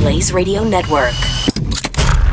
[0.00, 1.12] Blaze Radio Network.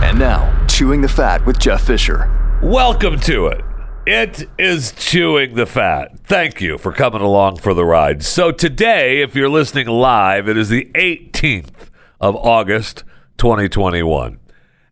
[0.01, 2.31] And now, Chewing the Fat with Jeff Fisher.
[2.63, 3.61] Welcome to it.
[4.05, 6.17] It is Chewing the Fat.
[6.19, 8.23] Thank you for coming along for the ride.
[8.23, 11.89] So, today, if you're listening live, it is the 18th
[12.21, 13.03] of August,
[13.37, 14.39] 2021.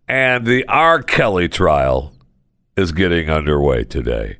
[0.09, 1.01] And the R.
[1.01, 2.11] Kelly trial
[2.75, 4.39] is getting underway today.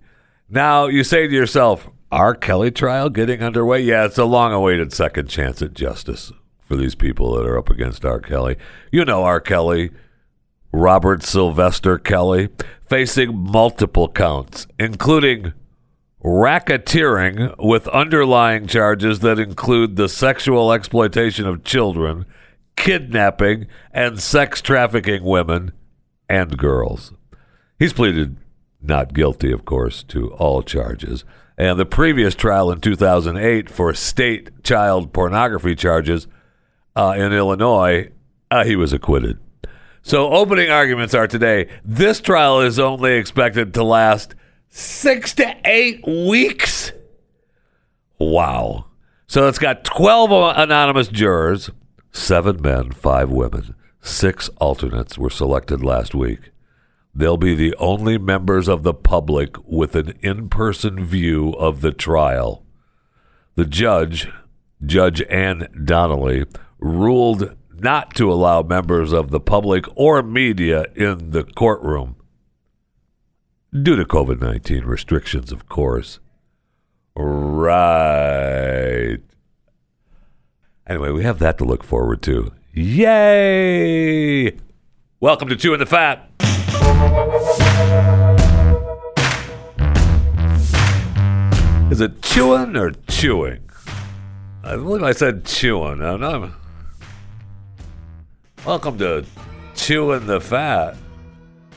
[0.50, 2.36] Now, you say to yourself, R.
[2.36, 3.80] Kelly trial getting underway?
[3.80, 6.34] Yeah, it's a long awaited second chance at justice
[6.66, 8.20] for these people that are up against R.
[8.20, 8.58] Kelly.
[8.92, 9.40] You know R.
[9.40, 9.92] Kelly,
[10.72, 12.50] Robert Sylvester Kelly,
[12.88, 15.54] facing multiple counts, including
[16.24, 22.26] racketeering with underlying charges that include the sexual exploitation of children,
[22.76, 25.72] kidnapping, and sex trafficking women
[26.28, 27.14] and girls.
[27.78, 28.38] He's pleaded
[28.82, 31.24] not guilty, of course, to all charges.
[31.58, 36.28] And the previous trial in 2008 for state child pornography charges
[36.96, 38.10] uh, in Illinois,
[38.52, 39.40] uh, he was acquitted.
[40.02, 41.68] So, opening arguments are today.
[41.84, 44.36] This trial is only expected to last
[44.70, 46.92] six to eight weeks.
[48.20, 48.86] Wow.
[49.26, 51.72] So, it's got 12 anonymous jurors,
[52.12, 56.52] seven men, five women, six alternates were selected last week.
[57.16, 61.94] They'll be the only members of the public with an in person view of the
[61.94, 62.64] trial.
[63.56, 64.28] The judge,
[64.86, 66.46] Judge Ann Donnelly,
[66.86, 72.16] ruled not to allow members of the public or media in the courtroom
[73.74, 76.20] due to COVID 19 restrictions, of course.
[77.16, 77.98] Right.
[80.88, 82.54] Anyway, we have that to look forward to.
[82.74, 84.52] Yay!
[85.20, 86.30] Welcome to Chewing the Fat.
[91.92, 93.70] Is it chewing or chewing?
[94.64, 96.02] I believe I said chewing.
[96.02, 96.65] I'm not.
[98.66, 99.24] Welcome to
[99.76, 100.98] Chewing the Fat.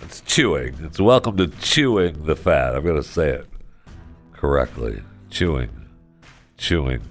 [0.04, 0.74] It's chewing.
[0.80, 2.74] It's welcome to Chewing the Fat.
[2.74, 3.46] I'm going to say it
[4.32, 5.02] correctly.
[5.28, 5.68] Chewing.
[6.56, 7.02] Chewing.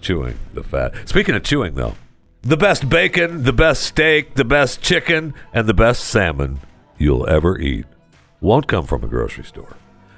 [0.00, 1.06] Chewing the fat.
[1.06, 1.96] Speaking of chewing, though,
[2.40, 6.58] the best bacon, the best steak, the best chicken, and the best salmon
[6.96, 7.84] you'll ever eat
[8.40, 9.76] won't come from a grocery store.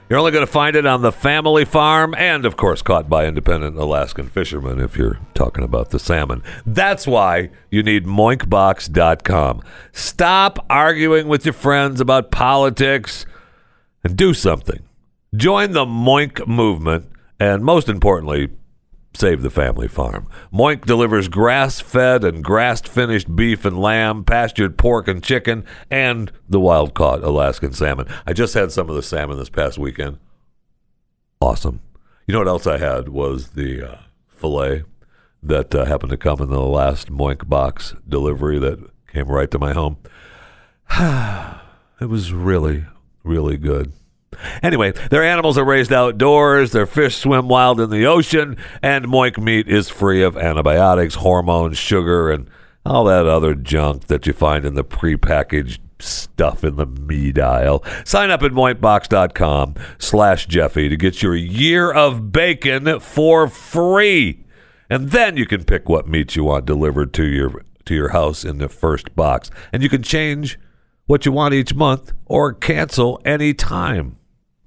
[0.08, 3.26] You're only going to find it on the family farm and, of course, caught by
[3.26, 6.42] independent Alaskan fishermen if you're talking about the salmon.
[6.64, 9.62] That's why you need moinkbox.com.
[9.92, 13.26] Stop arguing with your friends about politics
[14.02, 14.80] and do something.
[15.36, 18.48] Join the Moink movement and, most importantly,
[19.18, 20.28] save the family farm.
[20.52, 26.30] Moink delivers grass fed and grass finished beef and lamb, pastured pork and chicken, and
[26.48, 28.06] the wild caught Alaskan salmon.
[28.26, 30.18] I just had some of the salmon this past weekend.
[31.40, 31.80] Awesome.
[32.26, 34.84] You know what else I had was the uh, filet
[35.42, 38.78] that uh, happened to come in the last Moink box delivery that
[39.12, 39.96] came right to my home.
[42.00, 42.86] it was really,
[43.24, 43.92] really good.
[44.62, 49.38] Anyway, their animals are raised outdoors, their fish swim wild in the ocean, and Moink
[49.38, 52.48] meat is free of antibiotics, hormones, sugar, and
[52.84, 57.84] all that other junk that you find in the prepackaged stuff in the meat aisle.
[58.04, 64.44] Sign up at moinkbox.com slash Jeffy to get your year of bacon for free.
[64.90, 68.44] And then you can pick what meat you want delivered to your to your house
[68.44, 69.50] in the first box.
[69.72, 70.58] And you can change
[71.06, 74.17] what you want each month or cancel any time.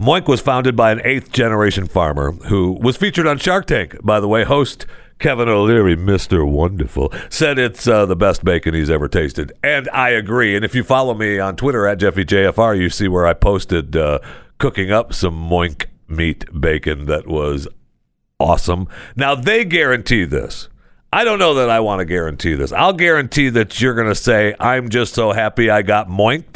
[0.02, 3.96] Moink was founded by an eighth generation farmer who was featured on Shark Tank.
[4.04, 4.88] By the way, host
[5.20, 6.44] Kevin O'Leary, Mr.
[6.44, 9.52] Wonderful, said it's uh, the best bacon he's ever tasted.
[9.64, 10.56] And I agree.
[10.56, 14.18] And if you follow me on Twitter at JeffyJFR, you see where I posted uh,
[14.58, 17.68] cooking up some Moink meat bacon that was
[18.40, 18.88] awesome.
[19.16, 20.68] Now, they guarantee this.
[21.14, 22.72] I don't know that I want to guarantee this.
[22.72, 26.51] I'll guarantee that you're going to say, I'm just so happy I got moinked.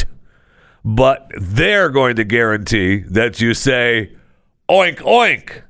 [0.85, 4.11] But they're going to guarantee that you say,
[4.69, 5.63] oink, oink.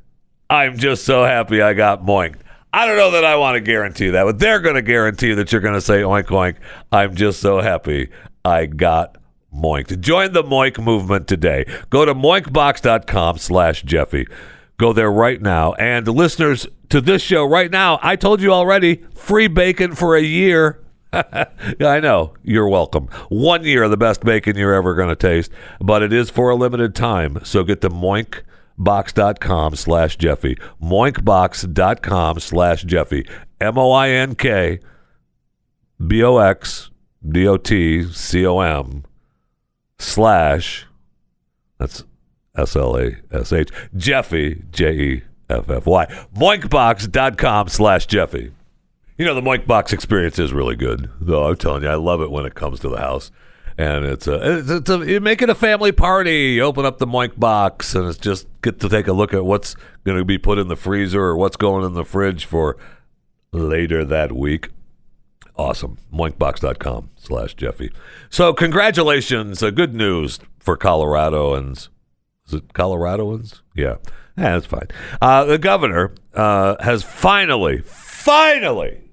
[0.49, 2.41] I'm just so happy I got moinked.
[2.73, 5.53] I don't know that I want to guarantee that, but they're going to guarantee that
[5.53, 6.57] you're going to say, oink, oink.
[6.91, 8.09] I'm just so happy
[8.43, 9.17] I got
[9.55, 10.01] moinked.
[10.01, 11.65] Join the moink movement today.
[11.89, 14.27] Go to moinkbox.com slash Jeffy.
[14.77, 15.71] Go there right now.
[15.75, 20.21] And listeners to this show right now, I told you already, free bacon for a
[20.21, 20.81] year.
[21.79, 22.33] I know.
[22.43, 23.07] You're welcome.
[23.29, 26.49] One year, of the best bacon you're ever going to taste, but it is for
[26.49, 27.39] a limited time.
[27.43, 30.57] So get to moinkbox.com slash Jeffy.
[30.81, 33.27] Moinkbox.com slash Jeffy.
[33.61, 34.79] M O I N K
[36.05, 36.91] B O X
[37.27, 39.05] D O T C O M
[39.97, 40.85] slash,
[41.79, 42.03] that's
[42.57, 46.05] S L A S H, Jeffy, J E F F Y.
[46.35, 48.51] Moinkbox.com slash Jeffy.
[49.17, 51.47] You know, the Moink Box experience is really good, though.
[51.47, 53.31] I'm telling you, I love it when it comes to the house.
[53.77, 56.53] And it's a, it's, it's a, you make it a family party.
[56.55, 59.45] You open up the Moink Box, and it's just get to take a look at
[59.45, 62.77] what's going to be put in the freezer or what's going in the fridge for
[63.53, 64.69] later that week.
[65.57, 65.97] Awesome.
[66.13, 67.91] Moinkbox.com slash Jeffy.
[68.29, 69.63] So, congratulations.
[69.63, 71.87] Uh, good news for Coloradoans.
[72.47, 73.61] Is it Coloradoans?
[73.73, 73.95] Yeah.
[74.37, 74.87] Yeah, that's fine.
[75.21, 79.04] Uh, the governor uh, has finally, finally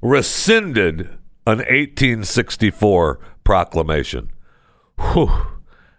[0.00, 1.00] rescinded
[1.46, 4.30] an 1864 proclamation.
[4.98, 5.30] Whew.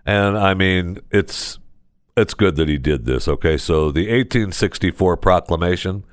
[0.06, 1.60] And I mean, it's
[2.16, 3.28] it's good that he did this.
[3.28, 6.04] Okay, so the 1864 proclamation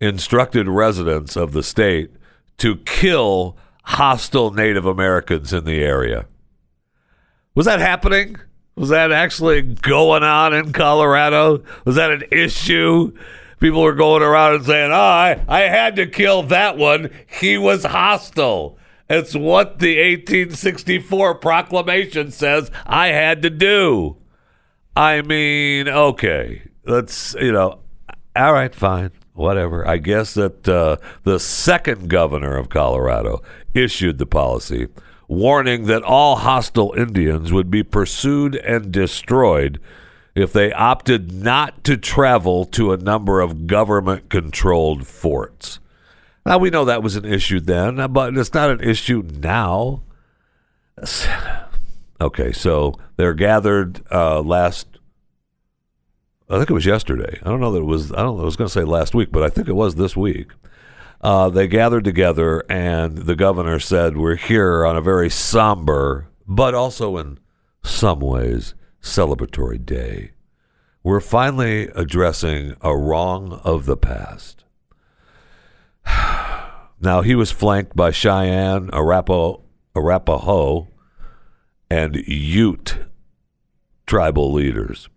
[0.00, 2.10] instructed residents of the state
[2.58, 6.26] to kill hostile Native Americans in the area.
[7.54, 8.36] Was that happening?
[8.76, 11.62] Was that actually going on in Colorado?
[11.84, 13.16] Was that an issue?
[13.64, 17.08] People were going around and saying, "Oh, I, I had to kill that one.
[17.40, 18.76] He was hostile."
[19.08, 24.18] It's what the 1864 proclamation says I had to do.
[24.94, 27.78] I mean, okay, let's you know,
[28.36, 29.88] all right, fine, whatever.
[29.88, 33.40] I guess that uh, the second governor of Colorado
[33.72, 34.88] issued the policy
[35.26, 39.80] warning that all hostile Indians would be pursued and destroyed
[40.34, 45.78] if they opted not to travel to a number of government controlled forts.
[46.44, 50.02] Now, we know that was an issue then, but it's not an issue now.
[52.20, 54.86] Okay, so they're gathered uh, last.
[56.48, 57.40] I think it was yesterday.
[57.42, 58.12] I don't know that it was.
[58.12, 58.40] I don't.
[58.40, 60.52] I was going to say last week, but I think it was this week.
[61.20, 66.72] Uh, they gathered together, and the governor said, "We're here on a very somber, but
[66.72, 67.40] also in
[67.82, 70.32] some ways celebratory day.
[71.02, 74.64] We're finally addressing a wrong of the past."
[77.00, 79.62] now he was flanked by Cheyenne, Arapaho,
[79.94, 80.88] Arapaho,
[81.88, 82.98] and Ute
[84.06, 85.08] tribal leaders.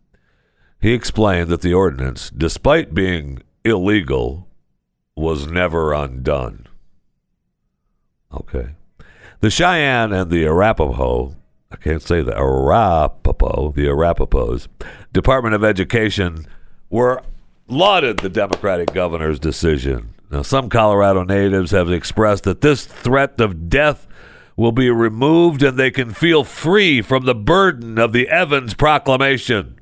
[0.80, 4.48] He explained that the ordinance, despite being illegal,
[5.16, 6.68] was never undone.
[8.34, 8.70] Okay.
[9.40, 11.36] The Cheyenne and the Arapaho,
[11.72, 14.68] I can't say the Arapaho, the Arapahos,
[15.12, 16.46] Department of Education
[16.90, 17.22] were
[17.68, 20.14] lauded the Democratic governor's decision.
[20.32, 24.08] Now, some Colorado natives have expressed that this threat of death
[24.56, 29.80] will be removed and they can feel free from the burden of the Evans Proclamation.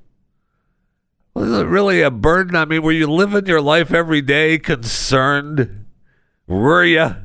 [1.34, 2.56] Was it really a burden?
[2.56, 5.86] I mean, were you living your life every day concerned?
[6.48, 7.16] Were you?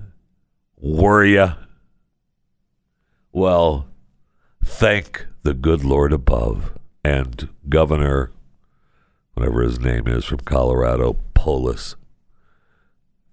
[0.76, 1.52] Were you?
[3.32, 3.89] Well,
[4.70, 6.72] thank the good Lord above
[7.04, 8.30] and Governor,
[9.34, 11.96] whatever his name is from Colorado, Polis.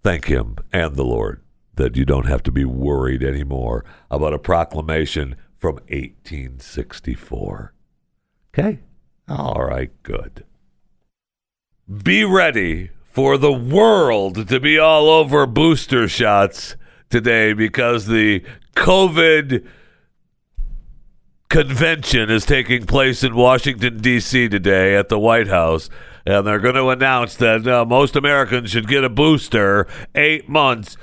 [0.04, 1.42] Thank him and the Lord
[1.76, 7.74] that you don't have to be worried anymore about a proclamation from 1864.
[8.54, 8.80] Okay?
[9.30, 10.44] All right, good.
[12.04, 16.76] Be ready for the world to be all over booster shots
[17.10, 18.44] today because the
[18.76, 19.66] COVID
[21.50, 24.50] convention is taking place in Washington, D.C.
[24.50, 25.90] today at the White House.
[26.26, 30.98] And they're going to announce that uh, most Americans should get a booster eight months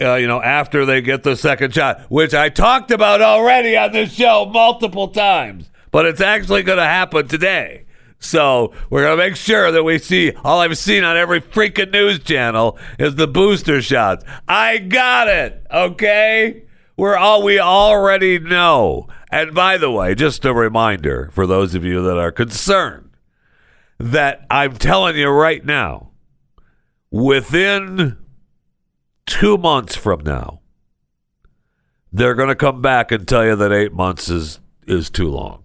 [0.00, 3.92] uh, you know, after they get the second shot, which I talked about already on
[3.92, 7.84] this show multiple times, but it's actually going to happen today.
[8.18, 11.90] So we're going to make sure that we see all I've seen on every freaking
[11.90, 14.24] news channel is the booster shots.
[14.46, 15.66] I got it.
[15.70, 16.64] Okay.
[17.00, 19.08] We're all, we already know.
[19.32, 23.12] And by the way, just a reminder for those of you that are concerned
[23.96, 26.10] that I'm telling you right now,
[27.10, 28.18] within
[29.24, 30.60] two months from now,
[32.12, 35.64] they're going to come back and tell you that eight months is is too long,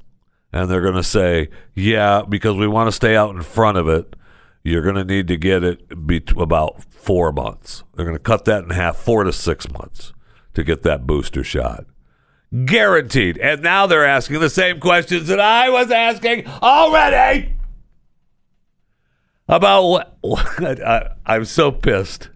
[0.53, 3.89] and they're going to say, "Yeah, because we want to stay out in front of
[3.89, 4.15] it,
[4.63, 7.83] you're going to need to get it be about four months.
[7.93, 10.13] They're going to cut that in half, four to six months,
[10.55, 11.85] to get that booster shot."
[12.65, 13.37] Guaranteed.
[13.37, 17.53] And now they're asking the same questions that I was asking already
[19.47, 19.83] about
[20.21, 22.29] what, I'm so pissed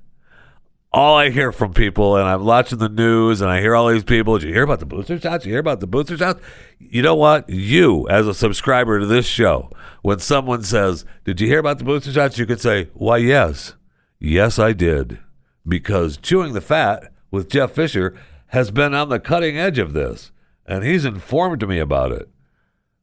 [0.92, 4.04] all I hear from people, and I'm watching the news, and I hear all these
[4.04, 4.40] people.
[4.40, 5.46] Did you hear about the booster shots?
[5.46, 6.42] You hear about the booster shots?
[6.80, 7.48] You know what?
[7.48, 9.70] You, as a subscriber to this show,
[10.02, 13.76] when someone says, "Did you hear about the booster shots?" you could say, "Why, yes,
[14.20, 15.20] yes, I did,"
[15.68, 18.16] because chewing the fat with Jeff Fisher
[18.48, 20.32] has been on the cutting edge of this,
[20.66, 22.30] and he's informed me about it.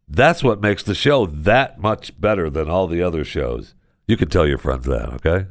[0.08, 3.74] That's what makes the show that much better than all the other shows.
[4.06, 5.46] You can tell your friends that, okay?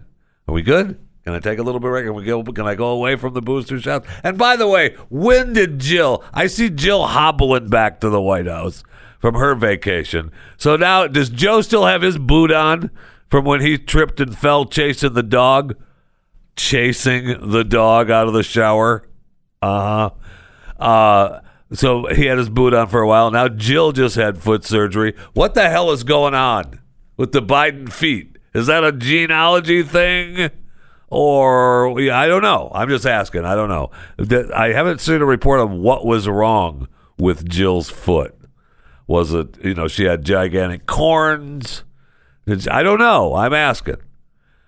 [0.48, 1.00] Are we good?
[1.26, 2.06] Can I take a little break?
[2.06, 2.44] Can we go?
[2.44, 4.08] Can I go away from the booster shots?
[4.24, 6.24] And by the way, when did Jill?
[6.34, 8.84] I see Jill hobbling back to the White House
[9.20, 10.32] from her vacation.
[10.56, 12.92] So now, does Joe still have his boot on
[13.28, 15.76] from when he tripped and fell chasing the dog?
[16.56, 19.08] Chasing the dog out of the shower.
[19.62, 20.10] Uh-huh.
[20.82, 21.40] Uh
[21.74, 23.32] So he had his boot on for a while.
[23.32, 25.16] Now Jill just had foot surgery.
[25.34, 26.80] What the hell is going on
[27.18, 28.38] with the Biden feet?
[28.54, 30.50] Is that a genealogy thing?
[31.08, 32.72] or I don't know.
[32.74, 33.46] I'm just asking.
[33.46, 33.92] I don't know.
[34.54, 38.36] I haven't seen a report of what was wrong with Jill's foot.
[39.08, 41.84] Was it you know she had gigantic corns?
[42.48, 43.36] I don't know.
[43.36, 43.98] I'm asking.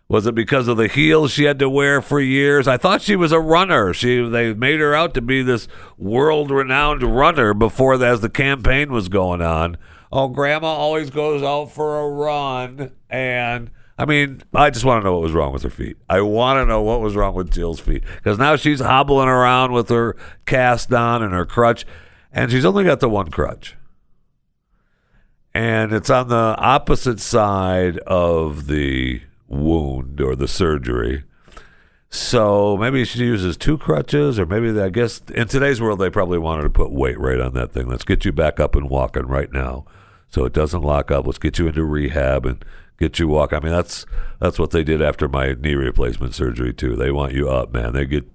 [0.10, 2.68] Was it because of the heels she had to wear for years?
[2.68, 3.94] I thought she was a runner.
[3.94, 9.10] She they made her out to be this world-renowned runner before as the campaign was
[9.10, 9.78] going on.
[10.10, 15.06] Oh, grandma always goes out for a run and I mean, I just want to
[15.06, 15.98] know what was wrong with her feet.
[16.08, 19.72] I want to know what was wrong with Jill's feet because now she's hobbling around
[19.72, 21.84] with her cast on and her crutch,
[22.32, 23.76] and she's only got the one crutch.
[25.54, 31.24] And it's on the opposite side of the wound or the surgery.
[32.10, 36.38] So maybe she uses two crutches, or maybe I guess in today's world they probably
[36.38, 37.88] wanted to put weight right on that thing.
[37.88, 39.86] Let's get you back up and walking right now,
[40.30, 41.26] so it doesn't lock up.
[41.26, 42.64] Let's get you into rehab and
[42.98, 43.52] get you walk.
[43.52, 44.06] I mean, that's
[44.40, 46.96] that's what they did after my knee replacement surgery too.
[46.96, 47.92] They want you up, man.
[47.92, 48.26] They get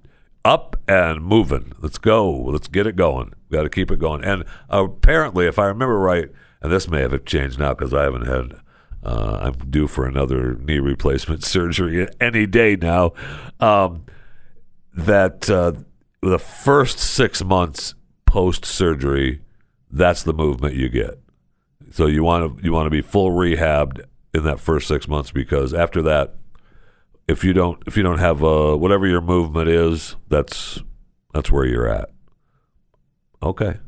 [0.45, 1.73] up and moving.
[1.81, 2.31] Let's go.
[2.31, 3.33] Let's get it going.
[3.51, 4.23] Got to keep it going.
[4.23, 6.29] And apparently, if I remember right,
[6.61, 8.61] and this may have changed now because I haven't had.
[9.03, 13.13] Uh, I'm due for another knee replacement surgery any day now.
[13.61, 14.05] Um,
[14.95, 15.73] that uh,
[16.21, 17.95] the first six months
[18.27, 19.41] post surgery,
[19.91, 21.19] that's the movement you get.
[21.91, 25.31] So you want to you want to be full rehabbed in that first six months
[25.31, 26.35] because after that,
[27.29, 30.81] if you don't if you don't have uh, whatever your movement is, that's
[31.35, 32.11] that's where you're at.
[33.43, 33.79] Okay,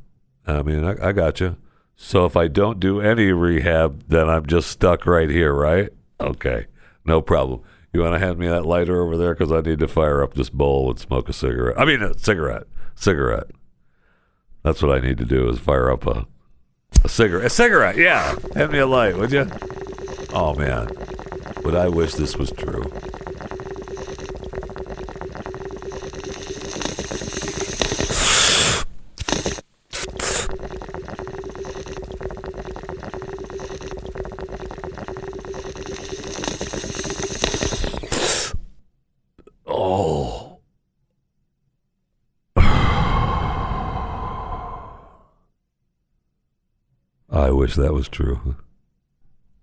[0.46, 1.56] I mean I, I got you.
[1.96, 5.90] So if I don't do any rehab, then I'm just stuck right here, right?
[6.20, 6.66] Okay,
[7.04, 7.62] no problem.
[7.92, 10.34] You want to hand me that lighter over there because I need to fire up
[10.34, 11.78] this bowl and smoke a cigarette.
[11.78, 12.64] I mean, a cigarette,
[12.96, 13.50] cigarette.
[14.62, 16.26] That's what I need to do is fire up a
[17.04, 17.46] a cigarette.
[17.46, 18.34] A cigarette, yeah.
[18.54, 19.46] Hand me a light, would you?
[20.32, 20.88] Oh man,
[21.64, 22.90] would I wish this was true.
[39.66, 40.58] Oh.
[47.30, 48.56] I wish that was true.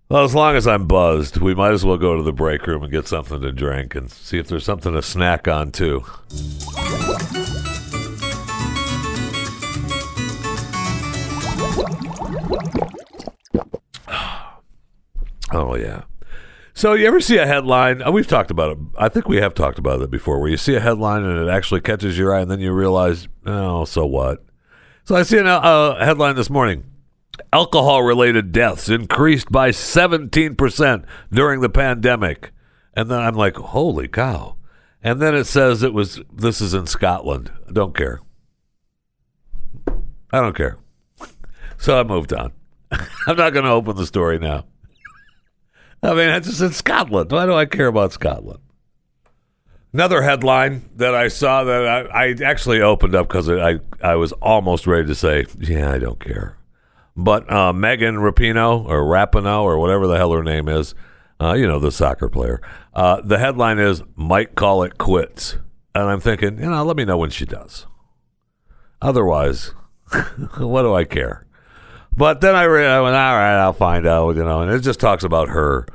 [0.09, 2.83] Well, as long as I'm buzzed, we might as well go to the break room
[2.83, 6.03] and get something to drink and see if there's something to snack on, too.
[15.53, 16.03] Oh, yeah.
[16.73, 18.01] So, you ever see a headline?
[18.01, 18.77] Uh, we've talked about it.
[18.97, 21.51] I think we have talked about it before, where you see a headline and it
[21.51, 24.45] actually catches your eye, and then you realize, oh, so what?
[25.03, 26.90] So, I see a uh, headline this morning
[27.53, 32.51] alcohol related deaths increased by 17% during the pandemic.
[32.93, 34.55] And then I'm like, holy cow.
[35.03, 37.51] And then it says it was, this is in Scotland.
[37.67, 38.19] I don't care.
[40.31, 40.77] I don't care.
[41.77, 42.51] So I moved on.
[42.91, 44.65] I'm not going to open the story now.
[46.03, 47.31] I mean, it's just in Scotland.
[47.31, 48.59] Why do I care about Scotland?
[49.93, 54.31] Another headline that I saw that I, I actually opened up because I, I was
[54.33, 56.55] almost ready to say, yeah, I don't care.
[57.15, 60.95] But uh, Megan Rapinoe or Rapinoe or whatever the hell her name is,
[61.39, 62.61] uh, you know, the soccer player.
[62.93, 65.57] Uh, the headline is might call it quits,
[65.93, 67.85] and I'm thinking, you know, let me know when she does.
[69.01, 69.73] Otherwise,
[70.57, 71.45] what do I care?
[72.15, 74.81] But then I, re- I went, all right, I'll find out, you know, and it
[74.81, 75.87] just talks about her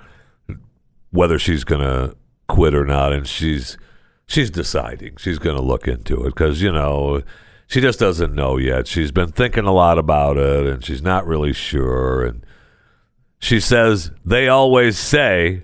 [1.10, 2.16] whether she's going to
[2.48, 3.78] quit or not, and she's
[4.26, 7.22] she's deciding she's going to look into it because you know
[7.66, 8.86] she just doesn't know yet.
[8.86, 12.24] She's been thinking a lot about it and she's not really sure.
[12.24, 12.46] And
[13.38, 15.62] she says, they always say,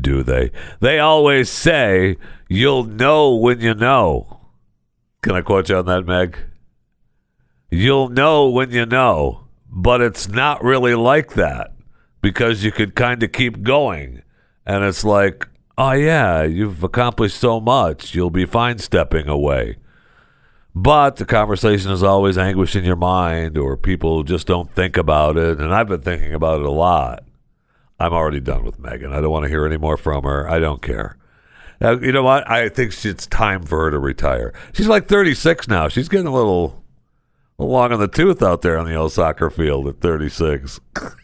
[0.00, 0.50] do they?
[0.80, 2.16] They always say,
[2.48, 4.40] you'll know when you know.
[5.22, 6.36] Can I quote you on that, Meg?
[7.70, 11.72] You'll know when you know, but it's not really like that
[12.20, 14.22] because you could kind of keep going.
[14.66, 18.14] And it's like, oh, yeah, you've accomplished so much.
[18.14, 19.76] You'll be fine stepping away.
[20.74, 25.36] But the conversation is always anguish in your mind, or people just don't think about
[25.36, 25.60] it.
[25.60, 27.24] And I've been thinking about it a lot.
[28.00, 29.12] I'm already done with Megan.
[29.12, 30.50] I don't want to hear any more from her.
[30.50, 31.16] I don't care.
[31.80, 32.50] You know what?
[32.50, 34.52] I think it's time for her to retire.
[34.72, 35.88] She's like 36 now.
[35.88, 36.82] She's getting a little,
[37.58, 40.80] a little long on the tooth out there on the old soccer field at 36.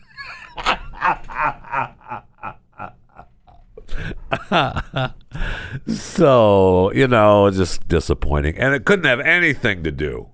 [5.87, 8.57] so, you know, just disappointing.
[8.57, 10.29] And it couldn't have anything to do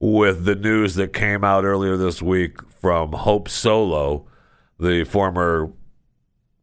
[0.00, 4.26] with the news that came out earlier this week from Hope Solo,
[4.78, 5.72] the former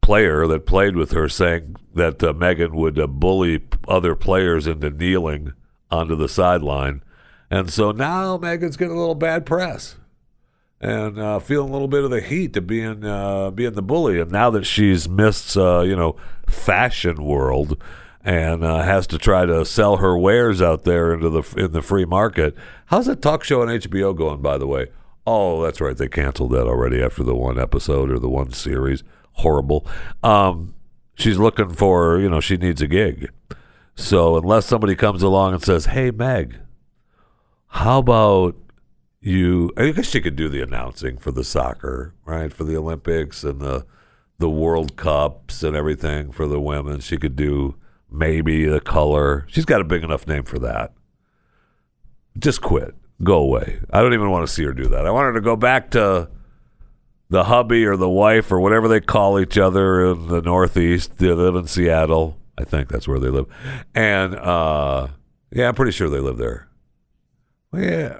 [0.01, 4.89] player that played with her, saying that uh, Megan would uh, bully other players into
[4.89, 5.53] kneeling
[5.91, 7.01] onto the sideline.
[7.50, 9.95] And so now Megan's getting a little bad press
[10.82, 14.20] and uh, feeling a little bit of the heat of being uh, being the bully.
[14.20, 16.15] And now that she's missed, uh, you know,
[16.48, 17.82] fashion world
[18.24, 21.82] and uh, has to try to sell her wares out there into the in the
[21.82, 22.55] free market.
[22.88, 24.41] How's that talk show on HBO going?
[24.41, 24.88] By the way,
[25.25, 29.03] oh, that's right, they canceled that already after the one episode or the one series.
[29.34, 29.86] Horrible.
[30.24, 30.74] Um,
[31.15, 33.29] she's looking for, you know, she needs a gig.
[33.96, 36.58] So unless somebody comes along and says, "Hey, Meg,
[37.67, 38.55] how about
[39.25, 42.53] you I guess she could do the announcing for the soccer, right?
[42.53, 43.86] For the Olympics and the
[44.38, 47.00] the World Cups and everything for the women.
[47.00, 47.75] She could do
[48.12, 49.46] maybe the color.
[49.50, 50.94] She's got a big enough name for that.
[52.38, 52.94] Just quit.
[53.24, 53.79] Go away.
[53.89, 55.08] I don't even want to see her do that.
[55.08, 56.29] I want her to go back to
[57.29, 61.17] the hubby or the wife or whatever they call each other in the Northeast.
[61.17, 62.38] They live in Seattle.
[62.58, 63.48] I think that's where they live.
[63.96, 65.08] And uh,
[65.51, 66.67] yeah, I'm pretty sure they live there.
[67.72, 68.20] Well, yeah.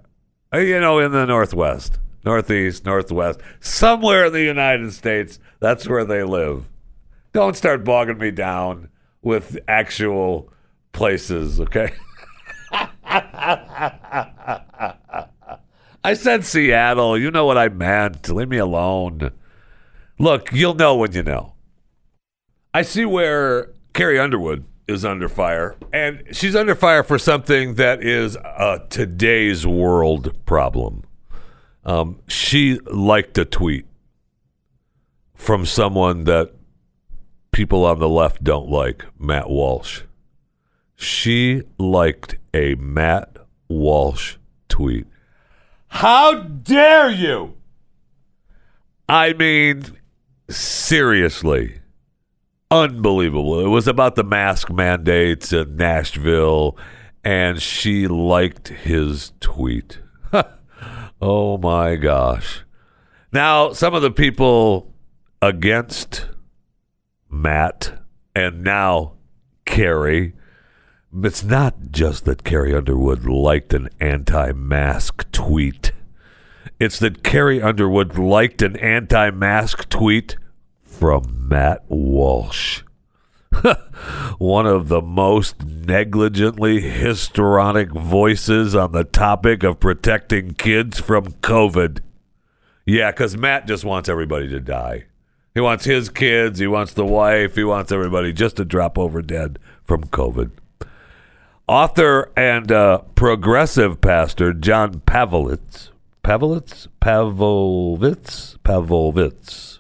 [0.56, 6.06] Uh, you know, in the Northwest, Northeast, Northwest, somewhere in the United States, that's where
[6.06, 6.70] they live.
[7.34, 8.88] Don't start bogging me down
[9.22, 10.50] with actual
[10.94, 11.92] places, okay?
[16.06, 17.18] I said Seattle.
[17.18, 18.30] You know what I meant.
[18.30, 19.32] Leave me alone.
[20.18, 21.56] Look, you'll know when you know.
[22.74, 28.04] I see where Carrie Underwood is under fire, and she's under fire for something that
[28.04, 31.04] is a today's world problem.
[31.84, 33.86] Um, she liked a tweet
[35.34, 36.54] from someone that
[37.52, 40.02] people on the left don't like, Matt Walsh.
[40.96, 44.38] She liked a Matt Walsh
[44.70, 45.08] tweet.
[45.88, 47.56] How dare you?
[49.08, 49.84] I mean,
[50.50, 51.80] seriously
[52.84, 53.66] unbelievable.
[53.66, 56.78] It was about the mask mandates in Nashville,
[57.24, 60.00] and she liked his tweet.
[61.22, 62.64] oh my gosh.
[63.32, 64.94] Now, some of the people
[65.42, 66.28] against
[67.30, 68.02] Matt
[68.36, 69.14] and now
[69.66, 70.34] Carrie,
[71.14, 75.94] it's not just that Carrie Underwood liked an anti mask tweet.
[76.80, 80.36] It's that Carrie Underwood liked an anti mask tweet
[81.00, 82.82] from Matt Walsh.
[84.38, 92.00] One of the most negligently histrionic voices on the topic of protecting kids from COVID.
[92.86, 95.06] Yeah, because Matt just wants everybody to die.
[95.54, 99.22] He wants his kids, he wants the wife, he wants everybody just to drop over
[99.22, 100.52] dead from COVID.
[101.68, 105.90] Author and uh, progressive pastor John Pavlovitz,
[106.24, 109.75] Pavlovitz, Pavlovitz, Pavlovitz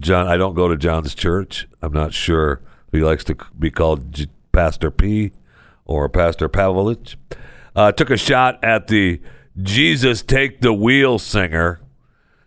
[0.00, 1.68] John, I don't go to John's church.
[1.82, 2.60] I'm not sure
[2.92, 5.32] he likes to be called J- Pastor P
[5.84, 7.16] or Pastor Pavlich.
[7.74, 9.20] Uh, took a shot at the
[9.60, 11.80] Jesus Take the Wheel singer,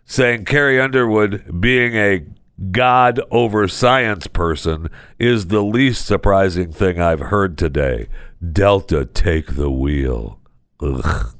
[0.04, 2.24] saying Carrie Underwood, being a
[2.70, 4.88] God over science person,
[5.18, 8.08] is the least surprising thing I've heard today.
[8.52, 10.38] Delta take the wheel.
[10.80, 11.34] Ugh.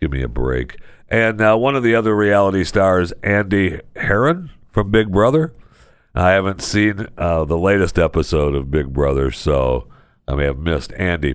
[0.00, 0.78] Give me a break.
[1.08, 5.52] And uh, one of the other reality stars, Andy Herren, from Big Brother.
[6.14, 9.86] I haven't seen uh, the latest episode of Big Brother, so
[10.26, 11.34] I may have missed Andy.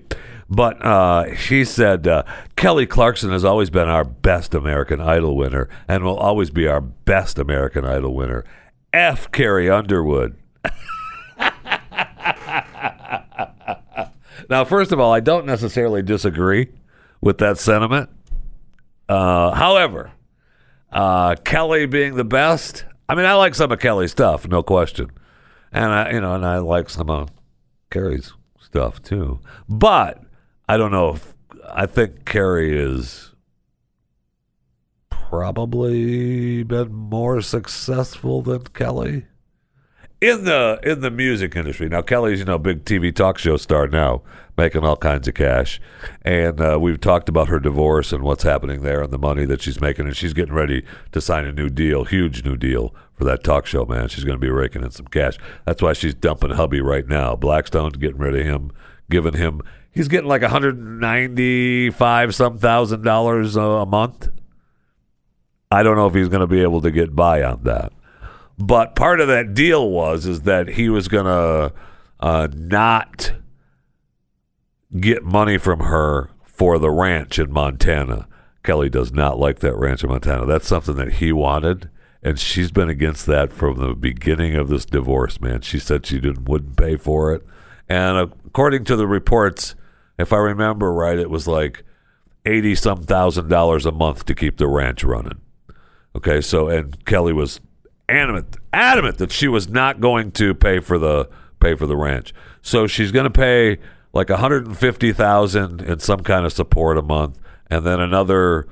[0.50, 2.24] But uh, she said uh,
[2.56, 6.82] Kelly Clarkson has always been our best American Idol winner and will always be our
[6.82, 8.46] best American Idol winner.
[8.94, 9.32] F.
[9.32, 10.38] Carrie Underwood.
[14.50, 16.70] now, first of all, I don't necessarily disagree
[17.22, 18.10] with that sentiment.
[19.10, 20.12] Uh, however,
[20.92, 25.12] uh, Kelly being the best, I mean, I like some of Kelly's stuff, no question.
[25.72, 27.30] and I, you know, and I like some of
[27.92, 29.40] Carrie's stuff too.
[29.70, 30.22] But
[30.68, 31.34] I don't know if
[31.72, 33.32] I think Carrie is
[35.10, 39.26] probably been more successful than Kelly
[40.22, 41.90] in the in the music industry.
[41.90, 44.22] Now Kelly's you know big TV talk show star now,
[44.58, 45.82] making all kinds of cash,
[46.24, 49.62] and uh, we've talked about her divorce and what's happening there and the money that
[49.62, 53.24] she's making, and she's getting ready to sign a new deal, huge new deal for
[53.26, 53.86] that talk show.
[53.86, 55.38] Man, she's going to be raking in some cash.
[55.66, 57.36] That's why she's dumping hubby right now.
[57.36, 58.72] Blackstock's getting rid of him,
[59.10, 59.62] giving him.
[59.92, 64.30] He's getting like 195 some thousand dollars a month.
[65.72, 67.92] I don't know if he's going to be able to get by on that.
[68.58, 71.74] But part of that deal was is that he was going to
[72.20, 73.34] uh, not
[75.00, 78.28] get money from her for the ranch in Montana.
[78.64, 80.46] Kelly does not like that ranch in Montana.
[80.46, 81.90] That's something that he wanted,
[82.24, 85.40] and she's been against that from the beginning of this divorce.
[85.42, 87.44] Man, she said she didn't wouldn't pay for it,
[87.90, 89.76] and according to the reports,
[90.18, 91.84] if I remember right, it was like
[92.46, 95.42] eighty some thousand dollars a month to keep the ranch running.
[96.16, 97.60] Okay, so and Kelly was
[98.10, 102.34] adamant adamant that she was not going to pay for the pay for the ranch.
[102.62, 103.78] So she's going to pay
[104.14, 107.38] like 150,000 in some kind of support a month
[107.70, 108.68] and then another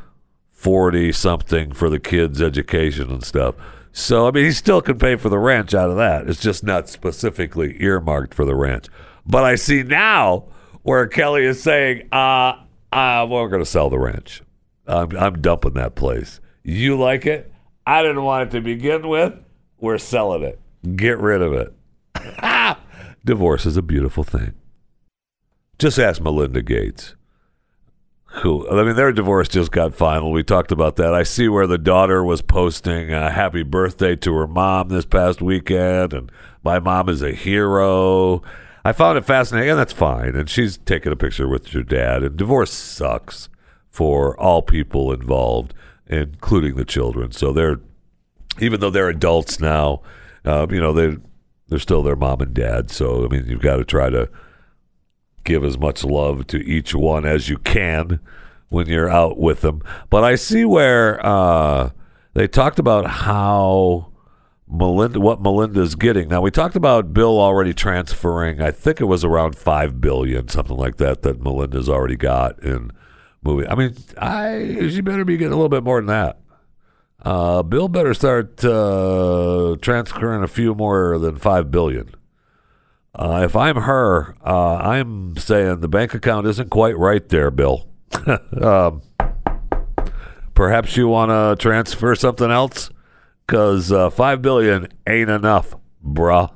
[0.51, 3.55] 40 something for the kids education and stuff.
[3.91, 6.27] So I mean he still can pay for the ranch out of that.
[6.27, 8.87] It's just not specifically earmarked for the ranch.
[9.25, 10.45] But I see now
[10.81, 12.57] where Kelly is saying, uh,
[12.91, 14.41] uh we're going to sell the ranch.
[14.85, 16.41] I'm, I'm dumping that place.
[16.63, 17.52] You like it?
[17.85, 19.33] I didn't want it to begin with.
[19.79, 20.59] We're selling it.
[20.95, 22.77] Get rid of it.
[23.25, 24.53] Divorce is a beautiful thing.
[25.79, 27.15] Just ask Melinda Gates.
[28.37, 30.31] Who, I mean, their divorce just got final.
[30.31, 31.13] We talked about that.
[31.13, 35.39] I see where the daughter was posting a happy birthday to her mom this past
[35.39, 36.31] weekend, and
[36.63, 38.41] my mom is a hero.
[38.83, 40.35] I found it fascinating, and that's fine.
[40.35, 42.23] And she's taking a picture with her dad.
[42.23, 43.49] And divorce sucks
[43.91, 45.75] for all people involved
[46.07, 47.31] including the children.
[47.31, 47.79] So they're
[48.59, 50.01] even though they're adults now,
[50.45, 51.17] uh, you know they
[51.67, 52.91] they're still their mom and dad.
[52.91, 54.29] So I mean, you've got to try to
[55.43, 58.19] give as much love to each one as you can
[58.69, 59.81] when you're out with them.
[60.09, 61.91] But I see where uh,
[62.33, 64.09] they talked about how.
[64.65, 66.41] Melinda, what Melinda's getting now.
[66.41, 68.59] We talked about Bill already transferring.
[68.59, 72.89] I think it was around five billion, something like that, that Melinda's already got in
[73.43, 73.67] movie.
[73.67, 76.39] I mean, I she better be getting a little bit more than that.
[77.21, 82.13] Uh, Bill better start uh, transferring a few more than five billion.
[83.15, 87.87] Uh, if I'm her, uh, I'm saying the bank account isn't quite right there, Bill.
[88.61, 89.01] um,
[90.53, 92.89] perhaps you want to transfer something else
[93.45, 95.75] because uh, five billion ain't enough,
[96.05, 96.51] bruh.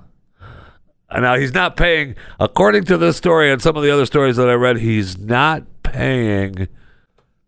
[1.12, 4.50] Now he's not paying, according to this story and some of the other stories that
[4.50, 6.68] I read, he's not paying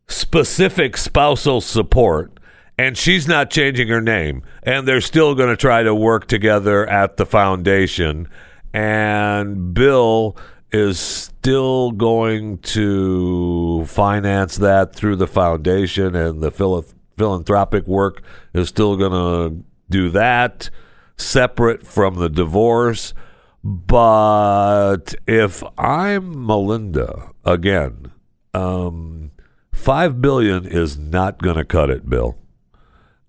[0.10, 2.40] specific spousal support
[2.78, 6.88] and she's not changing her name and they're still going to try to work together
[6.90, 8.28] at the foundation
[8.74, 10.36] and bill
[10.72, 16.86] is still going to finance that through the foundation and the phil-
[17.18, 18.22] philanthropic work
[18.54, 20.70] is still going to do that
[21.18, 23.14] separate from the divorce.
[23.62, 28.12] But if i'm melinda again
[28.54, 29.32] um,
[29.72, 32.38] five billion is not going to cut it, Bill.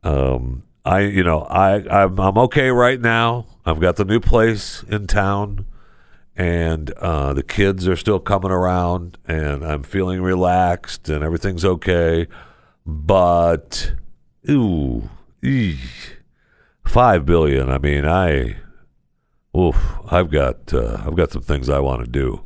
[0.03, 3.46] Um, I, you know, I, I'm, I'm okay right now.
[3.66, 5.66] I've got the new place in town,
[6.35, 12.26] and uh, the kids are still coming around, and I'm feeling relaxed, and everything's okay.
[12.87, 13.92] But,
[14.48, 15.11] ooh,
[15.44, 15.79] ee,
[16.87, 17.68] five billion.
[17.68, 18.57] I mean, I,
[19.57, 19.76] oof,
[20.11, 22.44] I've got, uh, I've got some things I want to do,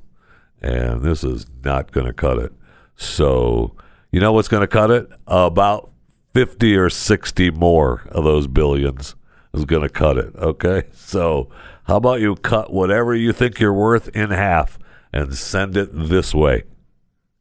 [0.61, 2.53] and this is not going to cut it.
[2.97, 3.77] So,
[4.15, 5.11] you know what's going to cut it?
[5.27, 5.91] About
[6.35, 9.17] 50 or 60 more of those billions
[9.53, 10.37] is going to cut it.
[10.37, 10.85] Okay.
[10.93, 11.51] So,
[11.89, 14.79] how about you cut whatever you think you're worth in half
[15.13, 16.63] and send it this way?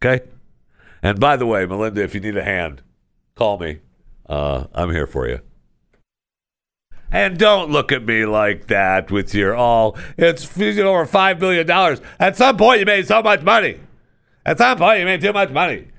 [0.01, 0.25] Okay.
[1.03, 2.81] And by the way, Melinda, if you need a hand,
[3.35, 3.77] call me.
[4.27, 5.41] Uh, I'm here for you.
[7.11, 9.95] And don't look at me like that with your all.
[10.17, 11.69] It's over $5 billion.
[12.19, 13.79] At some point, you made so much money.
[14.43, 15.89] At some point, you made too much money.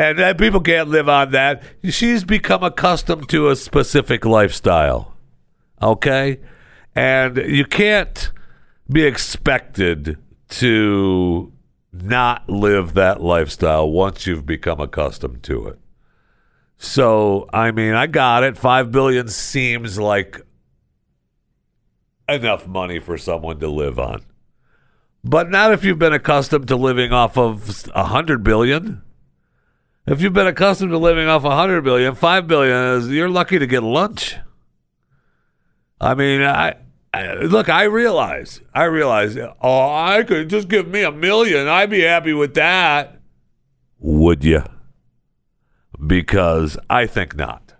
[0.00, 1.62] And uh, people can't live on that.
[1.84, 5.14] She's become accustomed to a specific lifestyle.
[5.82, 6.40] Okay?
[6.94, 8.32] And you can't
[8.90, 10.16] be expected
[10.48, 11.52] to
[11.92, 15.78] not live that lifestyle once you've become accustomed to it.
[16.78, 18.56] So, I mean, I got it.
[18.56, 20.40] 5 billion seems like
[22.26, 24.22] enough money for someone to live on.
[25.22, 29.02] But not if you've been accustomed to living off of a hundred billion.
[30.06, 33.58] If you've been accustomed to living off a hundred billion, five billion is you're lucky
[33.58, 34.36] to get lunch.
[36.00, 36.76] I mean, I,
[37.12, 37.68] I look.
[37.68, 38.60] I realize.
[38.74, 39.36] I realize.
[39.36, 41.68] Oh, I could just give me a million.
[41.68, 43.20] I'd be happy with that.
[43.98, 44.64] Would you?
[46.04, 47.74] Because I think not.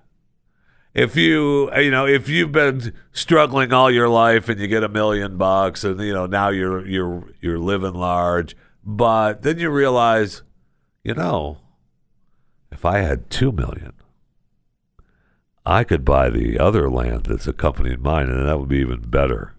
[0.93, 4.89] If you, you know, if you've been struggling all your life and you get a
[4.89, 10.43] million bucks and you know now you're you're you're living large, but then you realize,
[11.05, 11.59] you know,
[12.71, 13.93] if I had two million,
[15.67, 19.55] I could buy the other land that's accompanying mine, and that would be even better.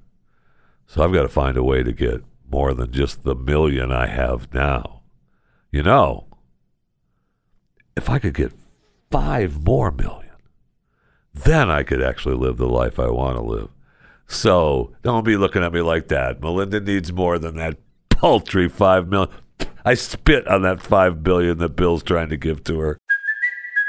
[0.87, 4.07] So I've got to find a way to get more than just the million I
[4.07, 5.01] have now.
[5.71, 6.27] You know,
[7.95, 8.51] if I could get
[9.09, 10.35] five more million,
[11.33, 13.69] then I could actually live the life I want to live.
[14.27, 16.41] So don't be looking at me like that.
[16.41, 17.77] Melinda needs more than that
[18.09, 19.33] paltry five million.
[19.83, 22.97] I spit on that five billion that Bill's trying to give to her.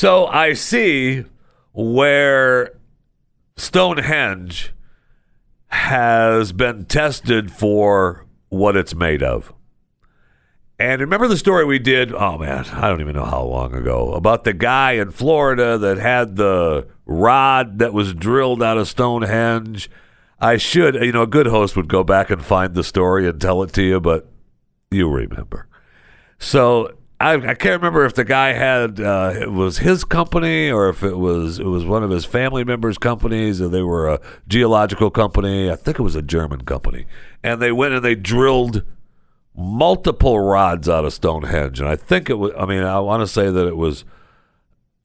[0.00, 1.26] So I see
[1.72, 2.72] where
[3.58, 4.72] Stonehenge
[5.66, 9.52] has been tested for what it's made of.
[10.78, 12.14] And remember the story we did?
[12.14, 15.98] Oh man, I don't even know how long ago about the guy in Florida that
[15.98, 19.90] had the rod that was drilled out of Stonehenge.
[20.40, 23.38] I should, you know, a good host would go back and find the story and
[23.38, 24.32] tell it to you, but
[24.90, 25.68] you remember.
[26.38, 30.88] So I, I can't remember if the guy had uh, it was his company or
[30.88, 34.20] if it was it was one of his family members' companies or they were a
[34.48, 35.70] geological company.
[35.70, 37.04] I think it was a German company,
[37.42, 38.84] and they went and they drilled
[39.54, 42.52] multiple rods out of Stonehenge, and I think it was.
[42.56, 44.06] I mean, I want to say that it was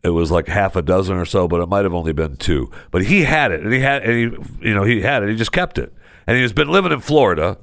[0.02, 2.72] it was like half a dozen or so, but it might have only been two.
[2.92, 5.30] But he had it, and he had, and he, you know, he had it.
[5.30, 5.92] He just kept it,
[6.26, 7.58] and he's been living in Florida,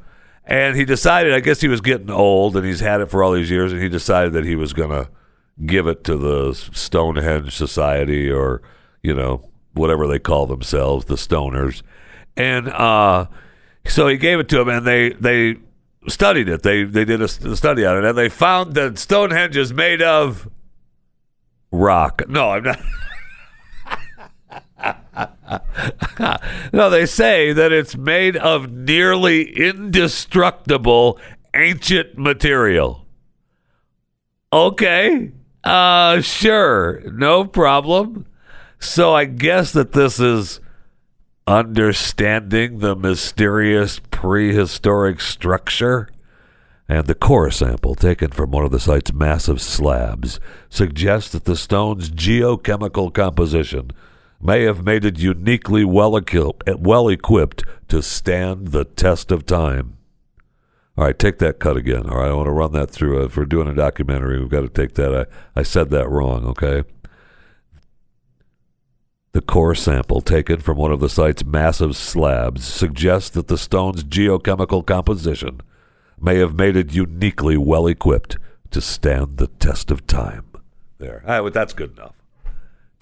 [0.44, 1.32] and he decided.
[1.32, 3.82] I guess he was getting old, and he's had it for all these years, and
[3.82, 5.08] he decided that he was going to
[5.64, 8.62] give it to the Stonehenge Society, or
[9.02, 11.82] you know, whatever they call themselves, the Stoners,
[12.36, 13.26] and uh,
[13.86, 15.56] so he gave it to them, and they they
[16.08, 16.62] studied it.
[16.62, 20.48] They they did a, study on it, and they found that Stonehenge is made of
[21.70, 22.22] rock.
[22.28, 22.80] No, I'm not.
[26.72, 31.18] no, they say that it's made of nearly indestructible
[31.54, 33.06] ancient material.
[34.52, 35.32] Okay.
[35.64, 37.02] Uh sure.
[37.12, 38.26] No problem.
[38.78, 40.60] So I guess that this is
[41.46, 46.08] understanding the mysterious prehistoric structure.
[46.88, 51.56] And the core sample taken from one of the site's massive slabs suggests that the
[51.56, 53.92] stone's geochemical composition
[54.42, 56.20] may have made it uniquely well,
[56.78, 59.96] well equipped to stand the test of time.
[60.98, 62.08] All right, take that cut again.
[62.08, 63.24] All right, I want to run that through.
[63.24, 65.28] If we're doing a documentary, we've got to take that.
[65.54, 66.82] I, I said that wrong, okay?
[69.32, 74.04] The core sample taken from one of the site's massive slabs suggests that the stone's
[74.04, 75.62] geochemical composition
[76.20, 78.36] may have made it uniquely well equipped
[78.72, 80.44] to stand the test of time.
[80.98, 81.22] There.
[81.24, 82.21] All right, well, that's good enough.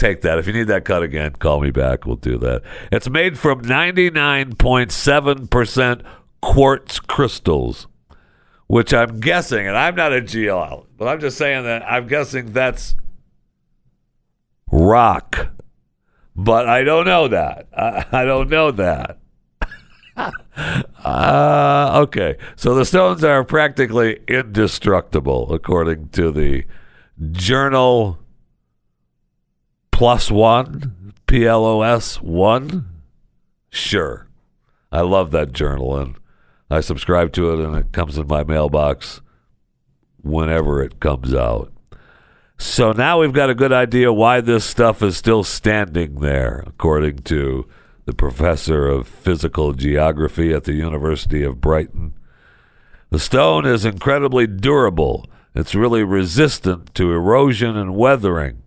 [0.00, 0.38] Take that.
[0.38, 2.06] If you need that cut again, call me back.
[2.06, 2.62] We'll do that.
[2.90, 6.02] It's made from 99.7%
[6.40, 7.86] quartz crystals,
[8.66, 12.52] which I'm guessing, and I'm not a geologist, but I'm just saying that I'm guessing
[12.52, 12.94] that's
[14.72, 15.48] rock.
[16.34, 17.68] But I don't know that.
[17.76, 19.18] I, I don't know that.
[20.16, 22.38] uh, okay.
[22.56, 26.64] So the stones are practically indestructible, according to the
[27.32, 28.18] journal
[30.00, 32.88] PLOS ONE, P L O S one.
[33.68, 34.28] Sure.
[34.90, 36.14] I love that journal and
[36.70, 39.20] I subscribe to it and it comes in my mailbox
[40.22, 41.70] whenever it comes out.
[42.56, 47.18] So now we've got a good idea why this stuff is still standing there, according
[47.24, 47.68] to
[48.06, 52.14] the professor of physical geography at the University of Brighton.
[53.10, 55.26] The stone is incredibly durable.
[55.54, 58.62] It's really resistant to erosion and weathering.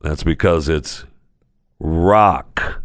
[0.00, 1.04] That's because it's
[1.78, 2.82] rock.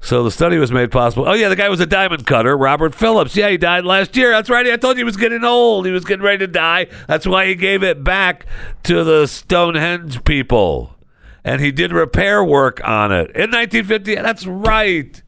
[0.00, 1.28] So the study was made possible.
[1.28, 3.34] Oh yeah, the guy was a diamond cutter, Robert Phillips.
[3.36, 4.30] Yeah, he died last year.
[4.30, 4.66] That's right.
[4.66, 5.86] I told you he was getting old.
[5.86, 6.86] He was getting ready to die.
[7.08, 8.46] That's why he gave it back
[8.84, 10.96] to the Stonehenge people.
[11.44, 14.16] And he did repair work on it in 1950.
[14.16, 15.20] That's right.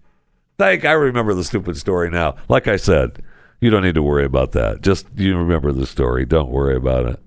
[0.59, 0.85] Thank.
[0.85, 2.37] I remember the stupid story now.
[2.49, 3.23] Like I said,
[3.61, 4.83] you don't need to worry about that.
[4.83, 6.25] Just you remember the story.
[6.27, 7.21] Don't worry about it.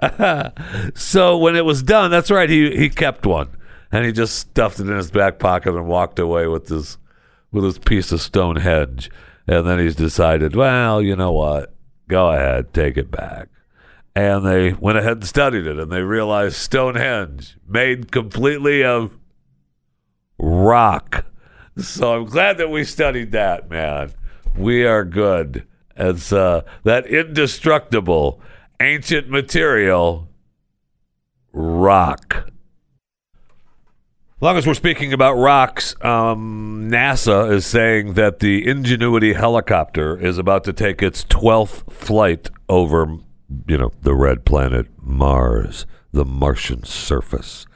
[0.94, 2.48] so when it was done, that's right.
[2.48, 3.48] He he kept one,
[3.92, 6.98] and he just stuffed it in his back pocket and walked away with this
[7.52, 9.10] with his piece of Stonehenge.
[9.46, 11.74] And then he's decided, well, you know what?
[12.08, 13.48] Go ahead, take it back.
[14.14, 19.16] And they went ahead and studied it, and they realized Stonehenge made completely of
[20.38, 21.24] rock.
[21.76, 24.12] So I'm glad that we studied that, man.
[24.56, 25.66] We are good.
[25.96, 28.40] It's uh, that indestructible
[28.80, 30.28] ancient material
[31.52, 32.46] rock.
[34.36, 40.18] As long as we're speaking about rocks, um, NASA is saying that the Ingenuity helicopter
[40.18, 43.18] is about to take its 12th flight over,
[43.66, 47.66] you know, the red planet Mars, the Martian surface.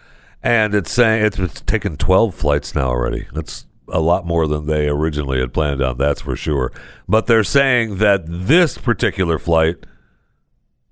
[0.43, 3.27] And it's saying it's, it's taken 12 flights now already.
[3.35, 6.73] That's a lot more than they originally had planned on, that's for sure.
[7.07, 9.85] But they're saying that this particular flight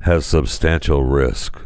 [0.03, 1.61] has substantial risk.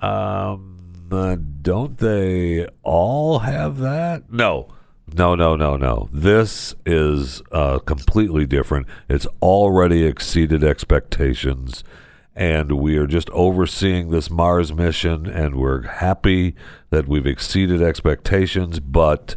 [0.00, 4.32] Um, uh, don't they all have that?
[4.32, 4.68] No.
[5.14, 6.08] No, no, no, no.
[6.12, 8.86] This is uh, completely different.
[9.08, 11.84] It's already exceeded expectations,
[12.34, 16.54] and we are just overseeing this Mars mission, and we're happy
[16.90, 18.80] that we've exceeded expectations.
[18.80, 19.36] But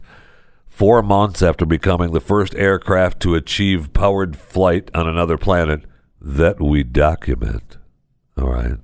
[0.67, 5.81] four months after becoming the first aircraft to achieve powered flight on another planet,
[6.25, 7.77] that we document.
[8.35, 8.79] All right.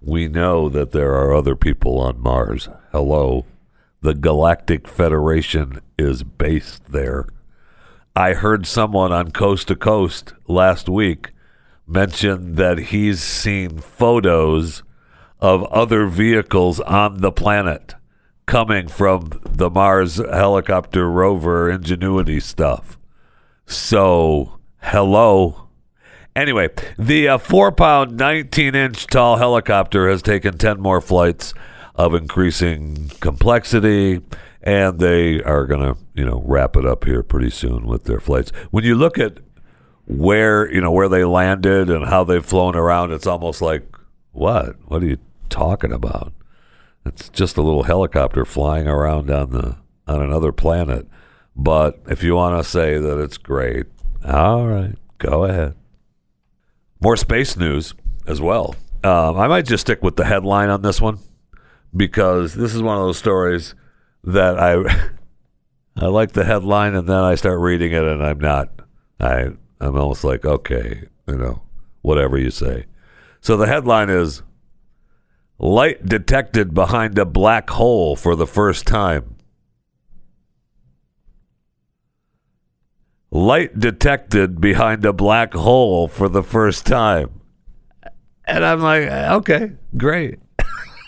[0.00, 2.68] We know that there are other people on Mars.
[2.90, 3.46] Hello.
[4.00, 7.28] The Galactic Federation is based there.
[8.16, 11.30] I heard someone on Coast to Coast last week
[11.86, 14.82] mention that he's seen photos
[15.38, 17.94] of other vehicles on the planet
[18.46, 22.98] coming from the Mars helicopter rover Ingenuity stuff.
[23.64, 25.69] So, hello.
[26.36, 31.52] Anyway, the uh, four pound, 19 inch tall helicopter has taken 10 more flights
[31.96, 34.20] of increasing complexity,
[34.62, 38.20] and they are going to, you know, wrap it up here pretty soon with their
[38.20, 38.52] flights.
[38.70, 39.38] When you look at
[40.06, 43.84] where, you know, where they landed and how they've flown around, it's almost like,
[44.32, 44.76] what?
[44.86, 46.32] What are you talking about?
[47.04, 51.06] It's just a little helicopter flying around on the on another planet.
[51.56, 53.86] But if you want to say that it's great,
[54.24, 55.74] all right, go ahead.
[57.00, 57.94] More space news
[58.26, 58.74] as well.
[59.02, 61.18] Um, I might just stick with the headline on this one
[61.96, 63.74] because this is one of those stories
[64.24, 65.10] that I
[65.96, 68.68] I like the headline and then I start reading it and I'm not
[69.18, 69.48] I
[69.80, 71.62] I'm almost like okay you know
[72.02, 72.86] whatever you say.
[73.40, 74.42] So the headline is
[75.58, 79.36] light detected behind a black hole for the first time.
[83.30, 87.40] Light detected behind a black hole for the first time.
[88.44, 90.40] And I'm like, okay, great.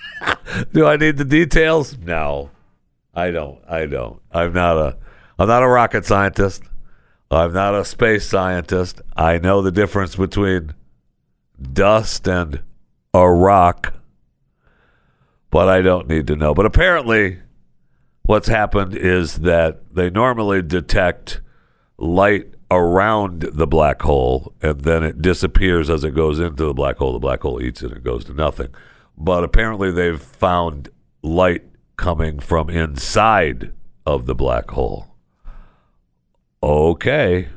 [0.72, 1.98] Do I need the details?
[1.98, 2.50] No.
[3.14, 3.60] I don't.
[3.68, 4.20] I don't.
[4.30, 4.96] I'm not a
[5.38, 6.62] I'm not a rocket scientist.
[7.30, 9.00] I'm not a space scientist.
[9.16, 10.74] I know the difference between
[11.72, 12.62] dust and
[13.14, 13.94] a rock,
[15.50, 16.54] but I don't need to know.
[16.54, 17.40] But apparently
[18.22, 21.40] what's happened is that they normally detect
[22.02, 26.96] light around the black hole and then it disappears as it goes into the black
[26.96, 27.12] hole.
[27.12, 28.68] The black hole eats it and it goes to nothing.
[29.16, 30.88] But apparently they've found
[31.22, 31.62] light
[31.96, 33.72] coming from inside
[34.04, 35.14] of the black hole.
[36.62, 37.48] Okay.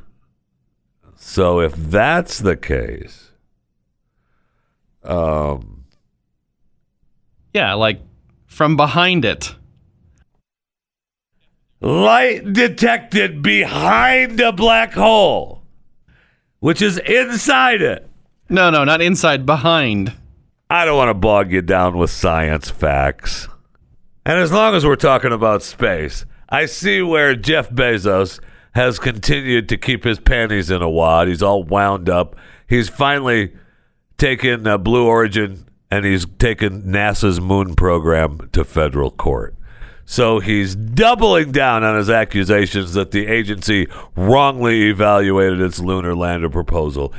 [1.16, 3.32] So if that's the case,
[5.04, 5.86] um,
[7.54, 8.02] Yeah, like
[8.46, 9.56] from behind it.
[11.86, 15.62] Light detected behind a black hole,
[16.60, 18.10] which is inside it.
[18.50, 20.12] No, no, not inside, behind.
[20.68, 23.48] I don't want to bog you down with science facts.
[24.26, 28.40] And as long as we're talking about space, I see where Jeff Bezos
[28.74, 31.28] has continued to keep his panties in a wad.
[31.28, 32.36] He's all wound up.
[32.68, 33.54] He's finally
[34.18, 39.55] taken uh, Blue Origin and he's taken NASA's moon program to federal court.
[40.06, 46.50] So he's doubling down on his accusations that the agency wrongly evaluated its lunar lander
[46.50, 47.12] proposal.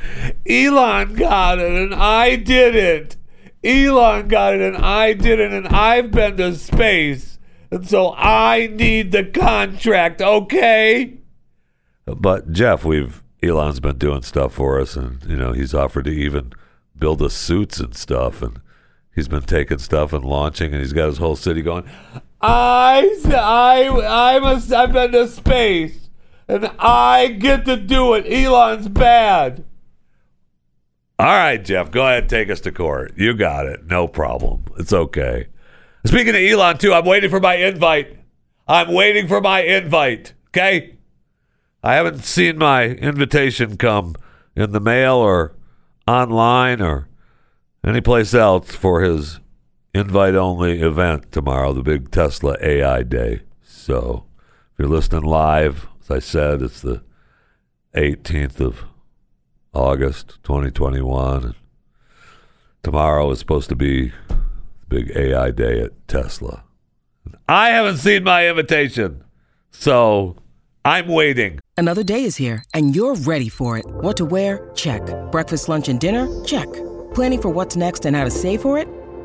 [0.48, 3.16] Elon got it and I didn't.
[3.64, 7.38] Elon got it and I didn't, and I've been to space.
[7.72, 11.14] And so I need the contract, okay?
[12.04, 16.10] But Jeff, we've Elon's been doing stuff for us, and you know he's offered to
[16.10, 16.52] even
[16.96, 18.60] build us suits and stuff, and
[19.14, 21.88] he's been taking stuff and launching, and he's got his whole city going.
[22.40, 26.10] I I I'm a, I've been to space,
[26.48, 28.26] and I get to do it.
[28.26, 29.64] Elon's bad.
[31.18, 33.14] All right, Jeff, go ahead, take us to court.
[33.16, 34.64] You got it, no problem.
[34.78, 35.46] It's okay.
[36.04, 38.18] Speaking of Elon, too, I'm waiting for my invite.
[38.68, 40.34] I'm waiting for my invite.
[40.48, 40.96] Okay.
[41.82, 44.14] I haven't seen my invitation come
[44.54, 45.54] in the mail or
[46.06, 47.08] online or
[47.84, 49.40] anyplace else for his
[49.96, 53.42] invite only event tomorrow, the big Tesla AI day.
[53.62, 54.24] So
[54.72, 57.02] if you're listening live, as I said, it's the
[57.94, 58.84] 18th of
[59.72, 61.44] August 2021.
[61.44, 61.54] And
[62.82, 66.64] tomorrow is supposed to be the big AI day at Tesla.
[67.48, 69.24] I haven't seen my invitation,
[69.70, 70.36] so
[70.84, 71.58] I'm waiting.
[71.76, 73.84] Another day is here, and you're ready for it.
[73.86, 74.70] What to wear?
[74.74, 75.02] Check.
[75.32, 76.28] Breakfast, lunch, and dinner?
[76.44, 76.68] Check.
[77.14, 78.88] Planning for what's next and how to save for it?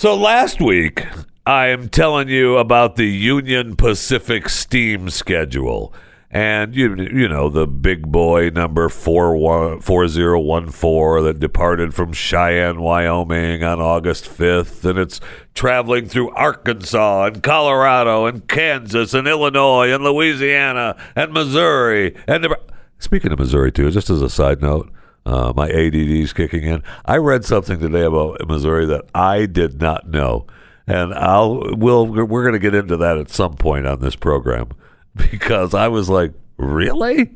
[0.00, 1.06] So last week,
[1.44, 5.92] I am telling you about the Union Pacific steam schedule.
[6.30, 11.38] And you you know the big boy number four one four zero one four that
[11.38, 15.20] departed from Cheyenne, Wyoming on August fifth, and it's
[15.52, 22.70] traveling through Arkansas and Colorado and Kansas and Illinois and Louisiana and Missouri and Nebra-
[22.98, 24.90] speaking of Missouri too, just as a side note,
[25.26, 26.82] uh, my ADD is kicking in.
[27.04, 30.46] I read something today about Missouri that I did not know,
[30.86, 34.68] and I'll we'll we're going to get into that at some point on this program
[35.30, 37.30] because I was like, really?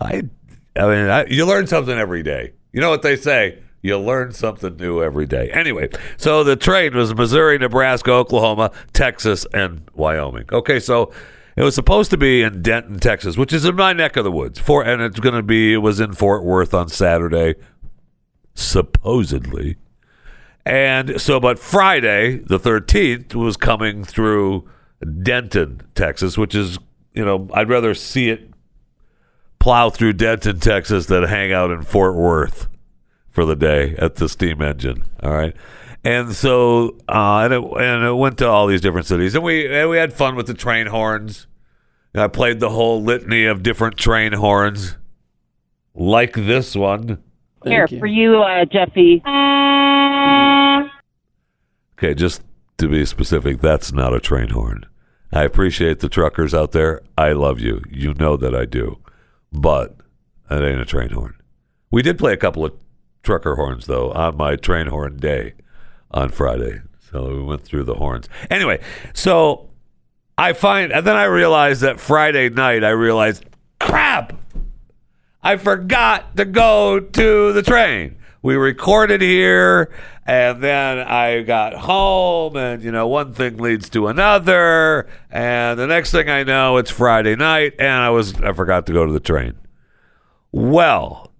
[0.00, 0.22] I
[0.76, 2.52] I mean, I, you learn something every day.
[2.72, 3.58] You know what they say?
[3.82, 5.50] You learn something new every day.
[5.50, 10.44] Anyway, so the train was Missouri, Nebraska, Oklahoma, Texas, and Wyoming.
[10.52, 11.12] Okay, so
[11.56, 14.30] it was supposed to be in Denton, Texas, which is in my neck of the
[14.30, 14.58] woods.
[14.58, 15.74] For and it's going to be.
[15.74, 17.54] It was in Fort Worth on Saturday,
[18.54, 19.76] supposedly.
[20.64, 24.68] And so, but Friday, the 13th, was coming through
[25.22, 26.78] Denton, Texas, which is,
[27.14, 28.50] you know, I'd rather see it
[29.58, 32.68] plow through Denton, Texas than hang out in Fort Worth
[33.30, 35.04] for the day at the steam engine.
[35.22, 35.54] All right.
[36.02, 39.68] And so, uh, and, it, and it went to all these different cities, and we
[39.68, 41.46] and we had fun with the train horns.
[42.14, 44.96] I played the whole litany of different train horns,
[45.94, 47.22] like this one.
[47.64, 49.22] Here for you, uh, Jeffy.
[51.98, 52.42] Okay, just
[52.78, 54.86] to be specific, that's not a train horn.
[55.30, 57.02] I appreciate the truckers out there.
[57.16, 57.82] I love you.
[57.90, 58.98] You know that I do.
[59.52, 59.96] But
[60.50, 61.34] it ain't a train horn.
[61.90, 62.72] We did play a couple of
[63.22, 65.52] trucker horns, though, on my train horn day
[66.10, 66.80] on Friday.
[67.10, 68.28] So we went through the horns.
[68.50, 68.80] Anyway,
[69.14, 69.70] so
[70.38, 73.44] I find, and then I realized that Friday night, I realized,
[73.78, 74.32] crap,
[75.42, 78.16] I forgot to go to the train.
[78.42, 79.92] We recorded here,
[80.26, 85.86] and then I got home, and you know, one thing leads to another, and the
[85.86, 89.12] next thing I know, it's Friday night, and I was I forgot to go to
[89.12, 89.58] the train.
[90.52, 91.32] Well,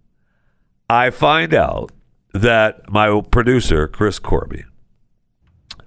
[0.90, 1.90] I find out
[2.32, 4.64] that my producer Chris Corby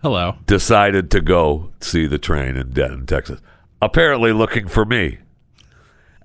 [0.02, 0.36] Hello.
[0.46, 3.40] decided to go see the train in Denton, Texas.
[3.82, 5.18] Apparently, looking for me,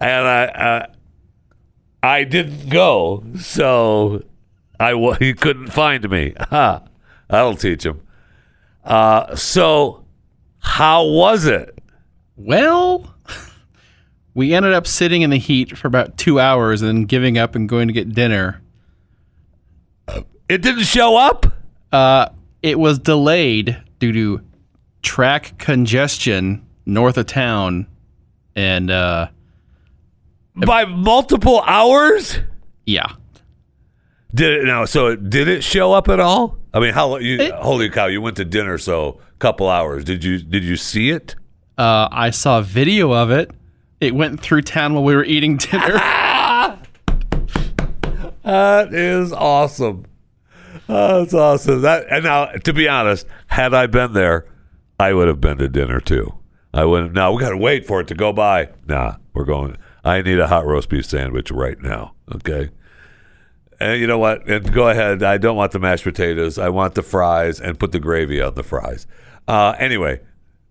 [0.01, 0.87] and I uh,
[2.03, 4.23] I didn't go, so
[4.79, 6.35] I he couldn't find me.
[6.51, 6.83] Ha!
[7.29, 8.01] That'll teach him.
[8.85, 10.05] Uh, so,
[10.61, 11.79] how was it?
[12.37, 13.15] Well,
[14.35, 17.55] we ended up sitting in the heat for about two hours and then giving up
[17.55, 18.63] and going to get dinner.
[20.49, 21.47] It didn't show up.
[21.93, 22.29] Uh,
[22.63, 24.41] it was delayed due to
[25.03, 27.87] track congestion north of town,
[28.57, 29.29] and uh,
[30.55, 32.39] by multiple hours.
[32.87, 33.13] Yeah.
[34.35, 34.85] Did it now?
[34.85, 36.57] So did it show up at all?
[36.73, 37.39] I mean, how you?
[37.41, 38.07] It- holy cow!
[38.07, 40.05] You went to dinner, so a couple hours.
[40.05, 40.39] Did you?
[40.39, 41.35] Did you see it?
[41.77, 43.51] Uh, I saw a video of it.
[44.01, 46.01] It went through town while we were eating dinner.
[48.45, 50.07] That is awesome.
[50.89, 51.83] Oh, that's awesome.
[51.83, 54.47] That and now, to be honest, had I been there,
[54.99, 56.35] I would have been to dinner too.
[56.73, 57.13] I wouldn't.
[57.13, 58.71] No, we got to wait for it to go by.
[58.87, 59.77] Nah, we're going.
[60.05, 62.15] I need a hot roast beef sandwich right now.
[62.35, 62.71] Okay.
[63.81, 64.49] And you know what?
[64.49, 65.23] And go ahead.
[65.23, 66.59] I don't want the mashed potatoes.
[66.59, 69.07] I want the fries and put the gravy on the fries.
[69.47, 70.21] Uh, anyway,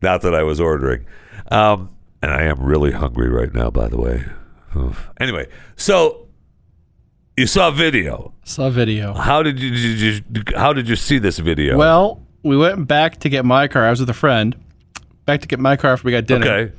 [0.01, 1.05] not that I was ordering.
[1.49, 4.25] Um, and I am really hungry right now, by the way.
[5.19, 6.26] Anyway, so
[7.37, 8.33] you saw video.
[8.43, 9.13] saw a video.
[9.13, 9.99] How did you, did
[10.37, 11.77] you how did you see this video?
[11.77, 13.85] Well, we went back to get my car.
[13.85, 14.55] I was with a friend.
[15.25, 16.45] Back to get my car after we got dinner.
[16.45, 16.73] okay.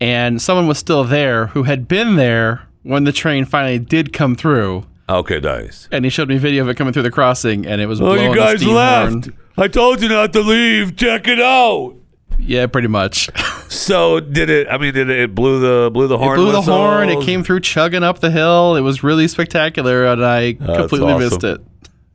[0.00, 4.34] And someone was still there who had been there when the train finally did come
[4.36, 4.84] through.
[5.08, 5.88] Okay, nice.
[5.92, 8.04] And he showed me video of it coming through the crossing, and it was Oh,
[8.06, 9.10] blowing you the guys left.
[9.26, 9.36] horn.
[9.56, 10.96] I told you not to leave.
[10.96, 11.94] Check it out.
[12.38, 13.30] Yeah, pretty much.
[13.68, 14.68] So did it?
[14.68, 16.38] I mean, did it, it blew the blew the horn?
[16.38, 17.08] it blew the horn.
[17.08, 18.76] It came through chugging up the hill.
[18.76, 21.18] It was really spectacular, and I completely awesome.
[21.20, 21.60] missed it.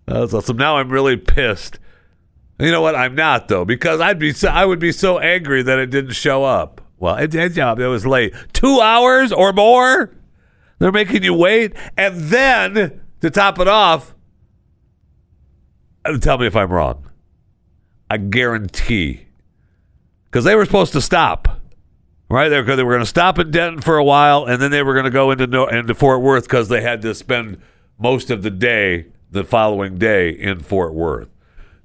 [0.06, 0.58] That's awesome.
[0.58, 1.80] Now I'm really pissed.
[2.60, 2.96] You know what?
[2.96, 6.14] I'm not though because I'd be so, I would be so angry that it didn't
[6.14, 6.82] show up.
[6.98, 7.56] Well, it did.
[7.56, 8.34] Yeah, it was late.
[8.54, 10.12] Two hours or more.
[10.80, 14.14] They're making you wait, and then to top it off,
[16.06, 17.10] uh, tell me if I'm wrong.
[18.10, 19.27] I guarantee
[20.38, 21.48] because they were supposed to stop.
[22.30, 24.70] Right, they were, they were going to stop in Denton for a while, and then
[24.70, 27.60] they were going to go into into Fort Worth because they had to spend
[27.98, 31.28] most of the day the following day in Fort Worth.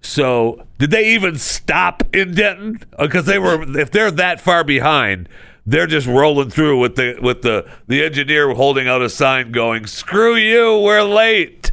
[0.03, 2.81] So, did they even stop in Denton?
[2.99, 5.31] Uh, because they were, if they're that far behind,
[5.65, 9.87] they're just rolling through with the with the the engineer holding out a sign, going,
[9.87, 11.73] "Screw you, we're late."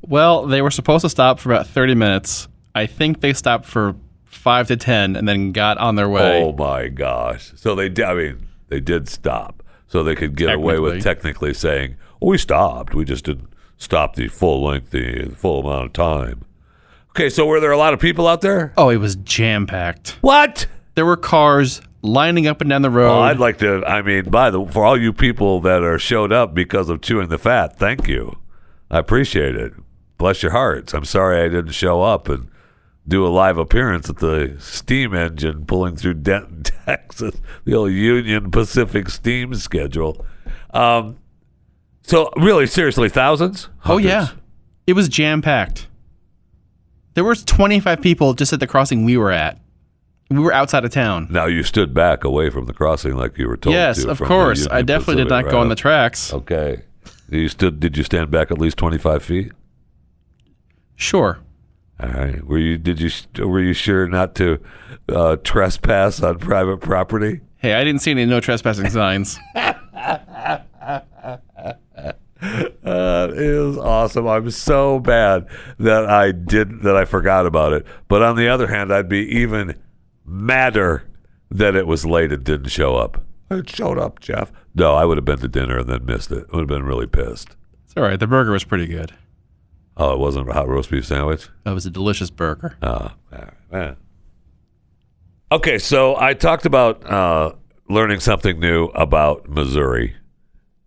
[0.00, 2.48] Well, they were supposed to stop for about 30 minutes.
[2.74, 3.94] I think they stopped for
[4.30, 6.42] five to 10 and then got on their way.
[6.42, 7.52] Oh my gosh!
[7.56, 11.96] So they, I mean, they did stop, so they could get away with technically saying,
[12.22, 12.94] oh, "We stopped.
[12.94, 16.44] We just didn't stop the full length, the full amount of time."
[17.10, 18.72] Okay, so were there a lot of people out there?
[18.76, 20.16] Oh, it was jam packed.
[20.20, 20.66] What?
[20.94, 23.08] There were cars lining up and down the road.
[23.08, 23.84] Well, I'd like to.
[23.84, 27.28] I mean, by the for all you people that are showed up because of chewing
[27.28, 28.38] the fat, thank you.
[28.90, 29.72] I appreciate it.
[30.18, 30.92] Bless your hearts.
[30.94, 32.49] I'm sorry I didn't show up and
[33.10, 38.50] do a live appearance at the steam engine pulling through Denton, Texas, the old Union
[38.50, 40.24] Pacific steam schedule.
[40.72, 41.18] Um,
[42.02, 43.68] so really, seriously, thousands?
[43.84, 44.28] oh, yeah.
[44.86, 45.88] It was jam packed.
[47.14, 49.60] There was 25 people just at the crossing we were at.
[50.30, 51.26] We were outside of town.
[51.28, 54.10] Now you stood back away from the crossing like you were told yes, to.
[54.10, 54.66] of course.
[54.70, 56.32] I definitely did Pacific, not go on the tracks.
[56.32, 56.82] Okay.
[57.28, 57.80] You stood.
[57.80, 59.50] Did you stand back at least twenty five feet?
[60.94, 61.40] Sure.
[62.02, 62.44] All right.
[62.44, 62.78] Were you?
[62.78, 63.10] Did you?
[63.46, 64.58] Were you sure not to
[65.08, 67.40] uh, trespass on private property?
[67.58, 69.38] Hey, I didn't see any no trespassing signs.
[72.82, 74.26] That is awesome.
[74.26, 75.46] I'm so bad
[75.78, 77.86] that I did that I forgot about it.
[78.08, 79.78] But on the other hand, I'd be even
[80.24, 81.04] madder
[81.50, 83.22] that it was late and didn't show up.
[83.50, 84.50] It showed up, Jeff.
[84.74, 86.46] No, I would have been to dinner and then missed it.
[86.52, 87.56] I would have been really pissed.
[87.84, 88.18] It's all right.
[88.18, 89.12] The burger was pretty good.
[90.00, 91.48] Oh, it wasn't a hot roast beef sandwich.
[91.64, 92.74] That was a delicious burger.
[92.82, 93.96] Oh, all right, man.
[95.52, 97.52] Okay, so I talked about uh,
[97.86, 100.16] learning something new about Missouri,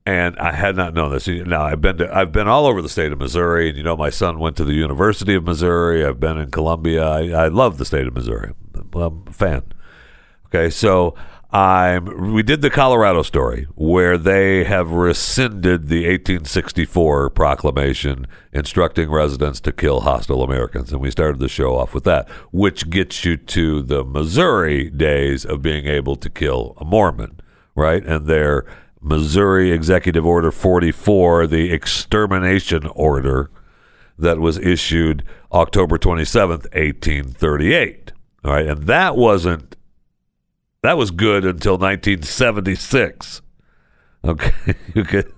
[0.04, 1.28] and I had not known this.
[1.28, 3.96] Now I've been to, I've been all over the state of Missouri, and you know
[3.96, 6.04] my son went to the University of Missouri.
[6.04, 7.08] I've been in Columbia.
[7.08, 8.54] I, I love the state of Missouri.
[8.96, 9.62] I'm a fan.
[10.48, 11.14] Okay, so
[11.54, 19.60] I'm we did the Colorado story where they have rescinded the 1864 proclamation instructing residents
[19.62, 23.38] to kill hostile Americans, and we started the show off with that, which gets you
[23.38, 27.40] to the Missouri days of being able to kill a Mormon,
[27.76, 28.04] right?
[28.04, 28.66] And their
[29.00, 33.52] Missouri Executive Order 44, the extermination order
[34.18, 38.12] that was issued October 27th, 1838.
[38.44, 39.76] All right, and that wasn't
[40.84, 43.42] that was good until 1976.
[44.26, 44.54] Okay,
[44.94, 45.34] you could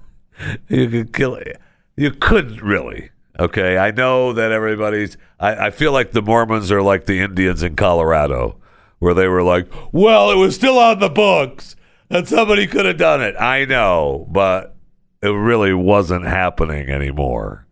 [0.68, 1.60] you could kill it.
[1.96, 3.12] you couldn't really.
[3.40, 5.18] Okay, I know that everybody's.
[5.40, 8.58] I, I feel like the Mormons are like the Indians in Colorado,
[9.00, 11.76] where they were like, "Well, it was still on the books,
[12.10, 14.76] and somebody could have done it." I know, but
[15.22, 17.68] it really wasn't happening anymore.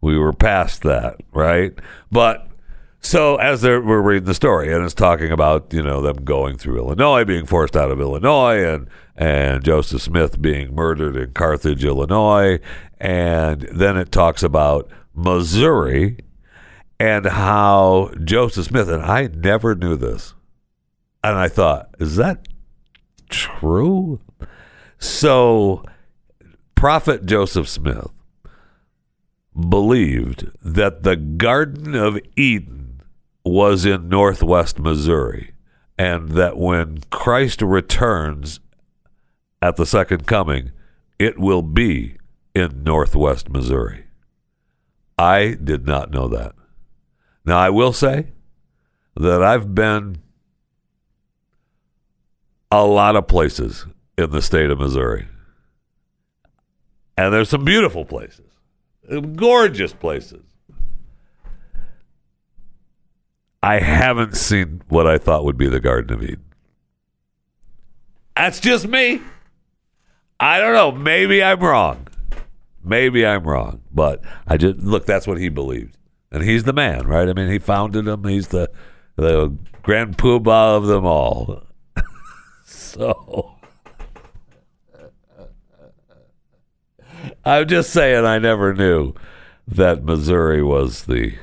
[0.00, 1.72] We were past that, right?
[2.12, 2.47] But
[3.00, 6.58] So as they're, we're reading the story, and it's talking about you know them going
[6.58, 11.84] through Illinois, being forced out of Illinois, and and Joseph Smith being murdered in Carthage,
[11.84, 12.58] Illinois,
[12.98, 16.18] and then it talks about Missouri
[17.00, 20.34] and how Joseph Smith and I never knew this,
[21.22, 22.46] and I thought, is that
[23.28, 24.20] true?
[24.98, 25.84] So,
[26.74, 28.10] Prophet Joseph Smith
[29.68, 32.77] believed that the Garden of Eden
[33.48, 35.52] was in northwest Missouri,
[35.98, 38.60] and that when Christ returns
[39.60, 40.70] at the second coming,
[41.18, 42.16] it will be
[42.54, 44.04] in northwest Missouri.
[45.18, 46.54] I did not know that.
[47.44, 48.28] Now, I will say
[49.16, 50.18] that I've been
[52.70, 53.86] a lot of places
[54.16, 55.26] in the state of Missouri.
[57.16, 58.46] And there's some beautiful places,
[59.34, 60.44] gorgeous places.
[63.62, 66.44] I haven't seen what I thought would be the Garden of Eden.
[68.36, 69.20] That's just me.
[70.38, 70.92] I don't know.
[70.92, 72.06] Maybe I'm wrong.
[72.84, 73.82] Maybe I'm wrong.
[73.92, 75.06] But I just look.
[75.06, 75.96] That's what he believed,
[76.30, 77.28] and he's the man, right?
[77.28, 78.24] I mean, he founded them.
[78.24, 78.70] He's the
[79.16, 81.64] the grand poobah of them all.
[82.64, 83.56] so
[87.44, 88.24] I'm just saying.
[88.24, 89.14] I never knew
[89.66, 91.34] that Missouri was the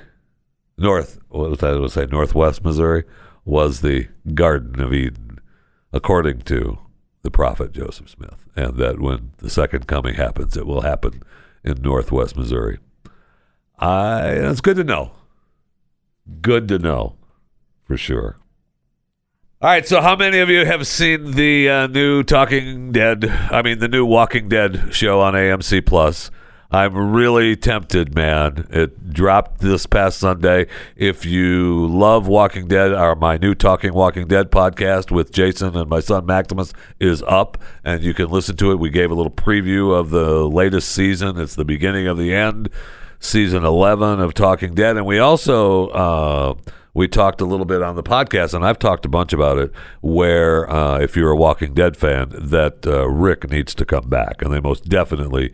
[0.77, 1.19] north.
[1.29, 1.63] What?
[1.63, 3.03] I would say northwest Missouri
[3.43, 5.39] was the Garden of Eden,
[5.93, 6.79] according to
[7.21, 11.23] the prophet Joseph Smith, and that when the second coming happens, it will happen
[11.63, 12.79] in northwest Missouri.
[13.79, 15.11] I it's good to know.
[16.41, 17.15] Good to know,
[17.83, 18.37] for sure.
[19.61, 23.25] All right, so how many of you have seen the uh, new Talking Dead?
[23.25, 26.29] I mean, the new Walking Dead show on AMC Plus?
[26.71, 28.67] I'm really tempted, man.
[28.71, 30.67] It dropped this past Sunday.
[30.95, 35.89] If you love Walking Dead, our my new Talking Walking Dead podcast with Jason and
[35.89, 38.79] my son Maximus is up, and you can listen to it.
[38.79, 41.39] We gave a little preview of the latest season.
[41.39, 42.69] It's the beginning of the end,
[43.19, 45.87] season 11 of Talking Dead, and we also.
[45.89, 46.55] Uh,
[46.95, 49.73] we talked a little bit on the podcast, and I've talked a bunch about it.
[49.99, 54.41] Where, uh, if you're a Walking Dead fan, that uh, Rick needs to come back,
[54.41, 55.53] and they most definitely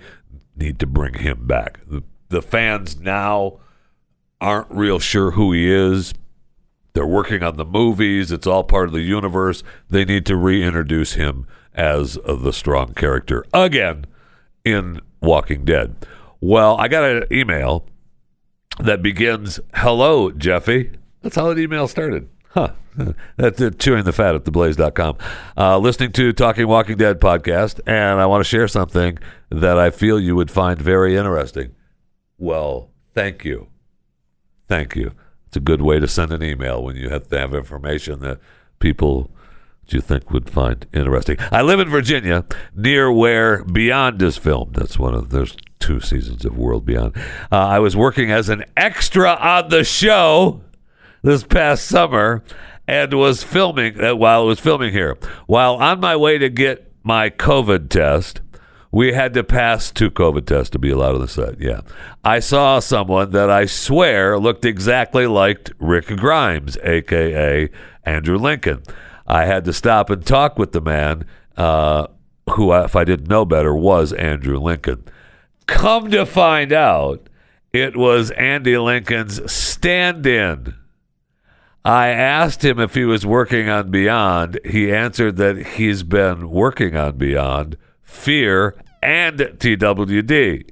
[0.56, 1.80] need to bring him back.
[1.88, 3.60] The, the fans now
[4.40, 6.14] aren't real sure who he is.
[6.94, 8.32] They're working on the movies.
[8.32, 9.64] It's all part of the universe.
[9.90, 14.06] They need to reintroduce him as the strong character again
[14.66, 15.96] in Walking Dead.
[16.42, 17.86] Well, I got an email
[18.80, 20.92] that begins, "Hello, Jeffy."
[21.22, 22.28] That's how that email started.
[22.50, 22.72] Huh.
[23.38, 25.18] That's it, chewing the fat at theblaze.com.
[25.58, 29.18] Uh, listening to Talking Walking Dead podcast, and I want to share something
[29.50, 31.76] that I feel you would find very interesting.
[32.38, 33.68] Well, thank you.
[34.68, 35.12] Thank you.
[35.48, 38.40] It's a good way to send an email when you have to have information that
[38.80, 39.32] people
[39.88, 41.38] you think would find interesting.
[41.52, 44.76] I live in Virginia, near where Beyond is filmed.
[44.76, 47.18] That's one of those two seasons of World Beyond.
[47.52, 50.62] Uh, I was working as an extra on the show
[51.24, 52.44] this past summer
[52.92, 55.18] and was filming uh, while I was filming here.
[55.48, 58.42] While on my way to get my COVID test,
[58.92, 61.62] we had to pass two COVID tests to be allowed on the set.
[61.62, 61.82] Yeah.
[62.26, 67.70] I saw someone that I swear looked exactly like Rick Grimes, aka
[68.04, 68.84] Andrew Lincoln.
[69.26, 71.24] I had to stop and talk with the man
[71.56, 72.08] uh,
[72.50, 75.06] who, if I didn't know better, was Andrew Lincoln.
[75.66, 77.30] Come to find out,
[77.72, 80.76] it was Andy Lincoln's stand in
[81.84, 84.60] I asked him if he was working on Beyond.
[84.64, 90.70] He answered that he's been working on Beyond, Fear, and TWD.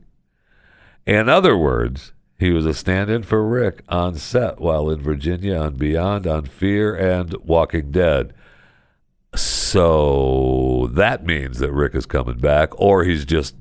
[1.07, 5.57] In other words, he was a stand in for Rick on set while in Virginia
[5.57, 8.33] on Beyond, on Fear, and Walking Dead.
[9.35, 13.55] So that means that Rick is coming back, or he's just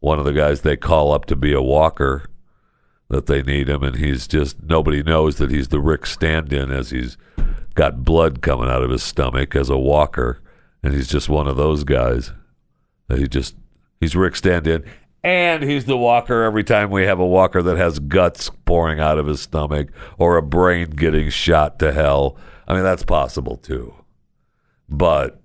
[0.00, 2.24] one of the guys they call up to be a walker
[3.10, 6.90] that they need him, and he's just nobody knows that he's the Rick stand-in as
[6.90, 7.16] he's
[7.74, 10.42] got blood coming out of his stomach as a walker,
[10.82, 12.32] and he's just one of those guys.
[13.08, 13.56] He just
[14.00, 14.84] he's Rick stand-in,
[15.24, 19.18] and he's the walker every time we have a walker that has guts pouring out
[19.18, 19.88] of his stomach
[20.18, 22.36] or a brain getting shot to hell.
[22.66, 23.94] I mean, that's possible too.
[24.88, 25.40] But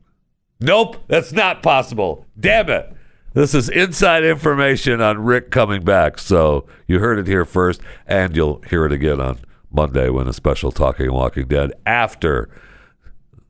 [0.59, 2.25] nope, that's not possible.
[2.37, 2.93] Damn it.
[3.33, 6.19] This is inside information on Rick coming back.
[6.19, 9.39] So you heard it here first, and you'll hear it again on
[9.71, 12.47] Monday when a special Talking Walking Dead after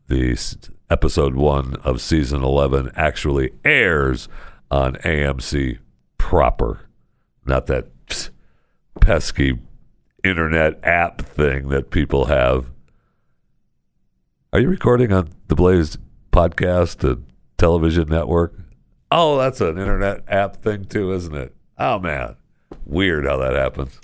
[0.08, 0.38] the
[0.90, 4.30] episode one of season 11 actually airs
[4.72, 5.80] on AMC
[6.18, 6.88] proper.
[7.46, 8.30] Not that
[9.02, 9.60] pesky
[10.24, 12.70] internet app thing that people have.
[14.54, 15.98] Are you recording on the Blaze
[16.32, 17.26] podcast and
[17.58, 18.63] television network?
[19.16, 21.56] Oh, that's an internet app thing too, isn't it?
[21.78, 22.36] Oh man,
[22.84, 24.00] weird how that happens.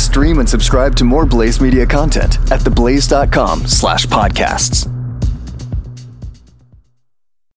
[0.00, 4.93] Stream and subscribe to more Blaze Media content at theblaze.com slash podcasts.